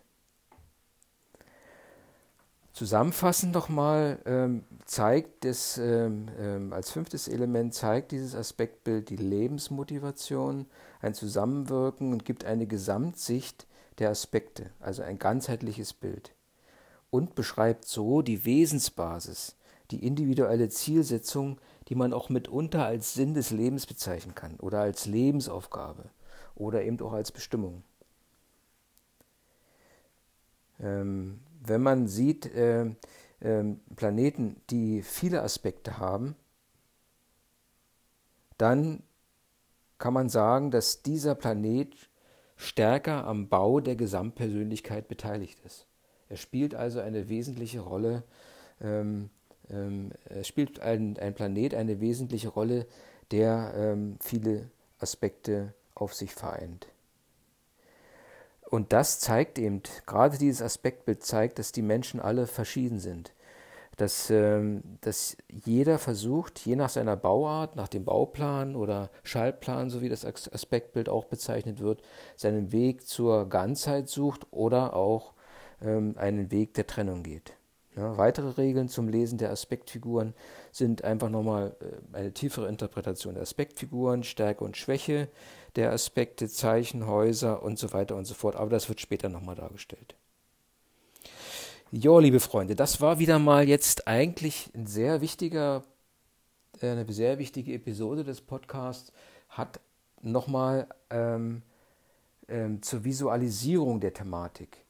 Zusammenfassend 2.72 3.54
nochmal 3.54 4.20
ähm, 4.24 4.64
zeigt 4.84 5.44
das 5.44 5.78
ähm, 5.78 6.28
ähm, 6.38 6.72
als 6.72 6.90
fünftes 6.92 7.26
Element 7.26 7.74
zeigt 7.74 8.12
dieses 8.12 8.36
Aspektbild 8.36 9.10
die 9.10 9.16
Lebensmotivation, 9.16 10.66
ein 11.00 11.14
Zusammenwirken 11.14 12.12
und 12.12 12.24
gibt 12.24 12.44
eine 12.44 12.66
Gesamtsicht 12.68 13.66
der 13.98 14.10
Aspekte, 14.10 14.70
also 14.78 15.02
ein 15.02 15.18
ganzheitliches 15.18 15.92
Bild 15.92 16.34
und 17.10 17.34
beschreibt 17.34 17.84
so 17.84 18.22
die 18.22 18.44
Wesensbasis, 18.44 19.56
die 19.90 20.04
individuelle 20.04 20.68
Zielsetzung, 20.68 21.60
die 21.88 21.94
man 21.94 22.12
auch 22.12 22.28
mitunter 22.28 22.84
als 22.84 23.14
Sinn 23.14 23.34
des 23.34 23.50
Lebens 23.50 23.86
bezeichnen 23.86 24.34
kann 24.34 24.56
oder 24.60 24.80
als 24.80 25.06
Lebensaufgabe 25.06 26.10
oder 26.54 26.82
eben 26.82 27.00
auch 27.00 27.12
als 27.12 27.32
Bestimmung. 27.32 27.82
Ähm, 30.80 31.40
wenn 31.60 31.82
man 31.82 32.06
sieht, 32.06 32.46
äh, 32.54 32.86
äh, 33.40 33.64
Planeten, 33.96 34.60
die 34.70 35.02
viele 35.02 35.42
Aspekte 35.42 35.98
haben, 35.98 36.36
dann 38.58 39.02
kann 39.98 40.14
man 40.14 40.28
sagen, 40.28 40.70
dass 40.70 41.02
dieser 41.02 41.34
Planet 41.34 42.08
stärker 42.56 43.24
am 43.24 43.48
Bau 43.48 43.80
der 43.80 43.96
Gesamtpersönlichkeit 43.96 45.08
beteiligt 45.08 45.58
ist. 45.64 45.86
Er 46.28 46.36
spielt 46.36 46.74
also 46.74 47.00
eine 47.00 47.28
wesentliche 47.28 47.80
Rolle, 47.80 48.24
ähm, 48.80 49.30
ähm, 49.70 50.12
spielt 50.42 50.80
ein, 50.80 51.18
ein, 51.18 51.34
Planet 51.34 51.74
eine 51.74 52.00
wesentliche 52.00 52.48
Rolle, 52.48 52.86
der 53.30 53.72
ähm, 53.76 54.16
viele 54.20 54.70
Aspekte 54.98 55.74
auf 55.94 56.14
sich 56.14 56.34
vereint. 56.34 56.86
Und 58.68 58.92
das 58.92 59.18
zeigt 59.18 59.58
eben, 59.58 59.82
gerade 60.06 60.36
dieses 60.36 60.60
Aspektbild 60.60 61.24
zeigt, 61.24 61.58
dass 61.58 61.72
die 61.72 61.82
Menschen 61.82 62.20
alle 62.20 62.46
verschieden 62.46 62.98
sind. 62.98 63.32
Dass, 63.96 64.30
ähm, 64.30 64.82
dass 65.00 65.36
jeder 65.48 65.98
versucht, 65.98 66.60
je 66.60 66.76
nach 66.76 66.90
seiner 66.90 67.16
Bauart, 67.16 67.74
nach 67.74 67.88
dem 67.88 68.04
Bauplan 68.04 68.76
oder 68.76 69.10
Schaltplan, 69.24 69.90
so 69.90 70.02
wie 70.02 70.08
das 70.08 70.24
Aspektbild 70.24 71.08
auch 71.08 71.24
bezeichnet 71.24 71.80
wird, 71.80 72.02
seinen 72.36 72.70
Weg 72.70 73.08
zur 73.08 73.48
Ganzheit 73.48 74.08
sucht 74.08 74.46
oder 74.52 74.94
auch 74.94 75.32
ähm, 75.82 76.14
einen 76.16 76.52
Weg 76.52 76.74
der 76.74 76.86
Trennung 76.86 77.24
geht. 77.24 77.57
Ja, 77.98 78.16
weitere 78.16 78.50
Regeln 78.50 78.88
zum 78.88 79.08
Lesen 79.08 79.38
der 79.38 79.50
Aspektfiguren 79.50 80.32
sind 80.70 81.02
einfach 81.02 81.30
nochmal 81.30 81.74
äh, 81.80 82.16
eine 82.16 82.32
tiefere 82.32 82.68
Interpretation 82.68 83.34
der 83.34 83.42
Aspektfiguren, 83.42 84.22
Stärke 84.22 84.62
und 84.62 84.76
Schwäche 84.76 85.28
der 85.74 85.90
Aspekte, 85.90 86.48
Zeichen, 86.48 87.08
Häuser 87.08 87.60
und 87.60 87.76
so 87.76 87.92
weiter 87.92 88.14
und 88.14 88.24
so 88.24 88.34
fort. 88.34 88.54
Aber 88.54 88.70
das 88.70 88.88
wird 88.88 89.00
später 89.00 89.28
nochmal 89.28 89.56
dargestellt. 89.56 90.14
Jo, 91.90 92.20
liebe 92.20 92.38
Freunde, 92.38 92.76
das 92.76 93.00
war 93.00 93.18
wieder 93.18 93.40
mal 93.40 93.66
jetzt 93.66 94.06
eigentlich 94.06 94.70
ein 94.74 94.86
sehr 94.86 95.20
wichtiger, 95.20 95.82
äh, 96.80 96.90
eine 96.90 97.12
sehr 97.12 97.38
wichtige 97.38 97.74
Episode 97.74 98.22
des 98.22 98.40
Podcasts, 98.42 99.12
hat 99.48 99.80
nochmal 100.22 100.86
ähm, 101.10 101.62
ähm, 102.46 102.80
zur 102.80 103.02
Visualisierung 103.02 103.98
der 103.98 104.12
Thematik 104.12 104.84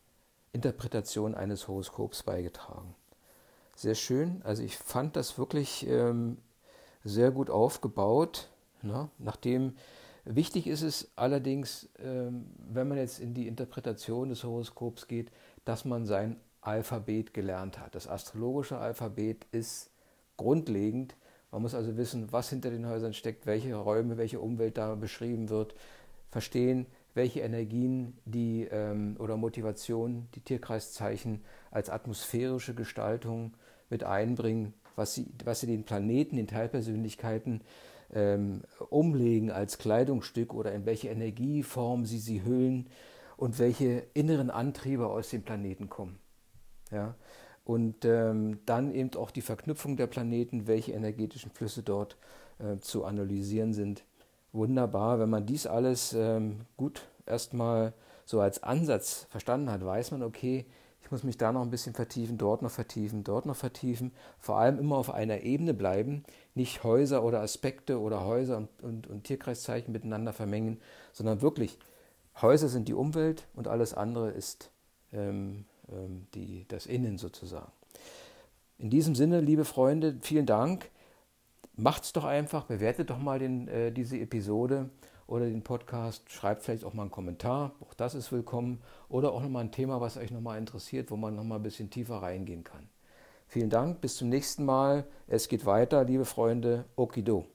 Interpretation 0.52 1.34
eines 1.34 1.68
Horoskops 1.68 2.22
beigetragen. 2.22 2.94
Sehr 3.78 3.94
schön. 3.94 4.42
Also 4.42 4.64
ich 4.64 4.76
fand 4.76 5.14
das 5.14 5.38
wirklich 5.38 5.86
ähm, 5.86 6.38
sehr 7.04 7.30
gut 7.30 7.48
aufgebaut. 7.48 8.48
Ne? 8.82 9.08
Nachdem 9.18 9.76
wichtig 10.24 10.66
ist 10.66 10.82
es 10.82 11.12
allerdings, 11.14 11.88
ähm, 12.00 12.46
wenn 12.58 12.88
man 12.88 12.98
jetzt 12.98 13.20
in 13.20 13.34
die 13.34 13.46
Interpretation 13.46 14.30
des 14.30 14.42
Horoskops 14.42 15.06
geht, 15.06 15.30
dass 15.64 15.84
man 15.84 16.06
sein 16.06 16.40
Alphabet 16.60 17.32
gelernt 17.32 17.78
hat. 17.78 17.94
Das 17.94 18.08
astrologische 18.08 18.78
Alphabet 18.78 19.46
ist 19.52 19.92
grundlegend. 20.36 21.14
Man 21.52 21.62
muss 21.62 21.76
also 21.76 21.96
wissen, 21.96 22.32
was 22.32 22.50
hinter 22.50 22.70
den 22.70 22.88
Häusern 22.88 23.14
steckt, 23.14 23.46
welche 23.46 23.76
Räume, 23.76 24.16
welche 24.16 24.40
Umwelt 24.40 24.76
da 24.76 24.96
beschrieben 24.96 25.50
wird, 25.50 25.76
verstehen, 26.32 26.86
welche 27.14 27.42
Energien 27.42 28.18
die 28.24 28.66
ähm, 28.72 29.14
oder 29.20 29.36
Motivation 29.36 30.26
die 30.34 30.40
Tierkreiszeichen 30.40 31.44
als 31.70 31.90
atmosphärische 31.90 32.74
Gestaltung 32.74 33.54
mit 33.90 34.04
einbringen, 34.04 34.74
was 34.96 35.14
sie, 35.14 35.26
was 35.44 35.60
sie 35.60 35.66
den 35.66 35.84
Planeten, 35.84 36.36
den 36.36 36.46
Teilpersönlichkeiten 36.46 37.62
ähm, 38.12 38.62
umlegen 38.90 39.50
als 39.50 39.78
Kleidungsstück 39.78 40.54
oder 40.54 40.72
in 40.72 40.86
welche 40.86 41.08
Energieform 41.08 42.04
sie 42.04 42.18
sie 42.18 42.44
hüllen 42.44 42.88
und 43.36 43.58
welche 43.58 44.04
inneren 44.14 44.50
Antriebe 44.50 45.06
aus 45.06 45.30
dem 45.30 45.42
Planeten 45.42 45.88
kommen. 45.88 46.18
Ja? 46.90 47.14
Und 47.64 48.04
ähm, 48.04 48.60
dann 48.66 48.92
eben 48.94 49.14
auch 49.16 49.30
die 49.30 49.42
Verknüpfung 49.42 49.96
der 49.96 50.06
Planeten, 50.06 50.66
welche 50.66 50.92
energetischen 50.92 51.50
Flüsse 51.50 51.82
dort 51.82 52.16
äh, 52.58 52.78
zu 52.78 53.04
analysieren 53.04 53.74
sind 53.74 54.04
wunderbar. 54.52 55.18
Wenn 55.20 55.30
man 55.30 55.46
dies 55.46 55.66
alles 55.66 56.12
ähm, 56.12 56.60
gut 56.76 57.08
erstmal 57.26 57.92
so 58.24 58.40
als 58.40 58.62
Ansatz 58.62 59.26
verstanden 59.30 59.70
hat, 59.70 59.84
weiß 59.84 60.10
man, 60.10 60.22
okay, 60.22 60.66
ich 61.02 61.10
muss 61.10 61.22
mich 61.22 61.38
da 61.38 61.52
noch 61.52 61.62
ein 61.62 61.70
bisschen 61.70 61.94
vertiefen, 61.94 62.38
dort 62.38 62.62
noch 62.62 62.70
vertiefen, 62.70 63.24
dort 63.24 63.46
noch 63.46 63.56
vertiefen. 63.56 64.12
Vor 64.38 64.58
allem 64.58 64.78
immer 64.78 64.96
auf 64.96 65.10
einer 65.10 65.40
Ebene 65.40 65.74
bleiben, 65.74 66.24
nicht 66.54 66.84
Häuser 66.84 67.22
oder 67.24 67.40
Aspekte 67.40 68.00
oder 68.00 68.24
Häuser 68.24 68.58
und, 68.58 68.68
und, 68.82 69.06
und 69.06 69.24
Tierkreiszeichen 69.24 69.92
miteinander 69.92 70.32
vermengen, 70.32 70.80
sondern 71.12 71.40
wirklich, 71.40 71.78
Häuser 72.42 72.68
sind 72.68 72.88
die 72.88 72.94
Umwelt 72.94 73.46
und 73.54 73.68
alles 73.68 73.94
andere 73.94 74.30
ist 74.30 74.70
ähm, 75.12 75.64
ähm, 75.90 76.26
die, 76.34 76.66
das 76.68 76.86
Innen 76.86 77.18
sozusagen. 77.18 77.72
In 78.78 78.90
diesem 78.90 79.14
Sinne, 79.14 79.40
liebe 79.40 79.64
Freunde, 79.64 80.18
vielen 80.20 80.46
Dank. 80.46 80.90
Macht's 81.74 82.12
doch 82.12 82.24
einfach, 82.24 82.64
bewertet 82.64 83.10
doch 83.10 83.18
mal 83.18 83.38
den, 83.38 83.68
äh, 83.68 83.92
diese 83.92 84.18
Episode 84.18 84.90
oder 85.28 85.46
den 85.46 85.62
Podcast, 85.62 86.30
schreibt 86.32 86.62
vielleicht 86.62 86.84
auch 86.84 86.94
mal 86.94 87.02
einen 87.02 87.12
Kommentar, 87.12 87.72
auch 87.80 87.94
das 87.94 88.16
ist 88.16 88.32
willkommen, 88.32 88.80
oder 89.08 89.32
auch 89.32 89.42
nochmal 89.42 89.64
ein 89.64 89.72
Thema, 89.72 90.00
was 90.00 90.16
euch 90.16 90.32
nochmal 90.32 90.58
interessiert, 90.58 91.12
wo 91.12 91.16
man 91.16 91.36
nochmal 91.36 91.60
ein 91.60 91.62
bisschen 91.62 91.90
tiefer 91.90 92.16
reingehen 92.16 92.64
kann. 92.64 92.88
Vielen 93.46 93.70
Dank, 93.70 94.00
bis 94.00 94.16
zum 94.16 94.28
nächsten 94.28 94.64
Mal. 94.64 95.04
Es 95.26 95.48
geht 95.48 95.64
weiter, 95.64 96.04
liebe 96.04 96.24
Freunde. 96.24 96.86
Okido. 96.96 97.46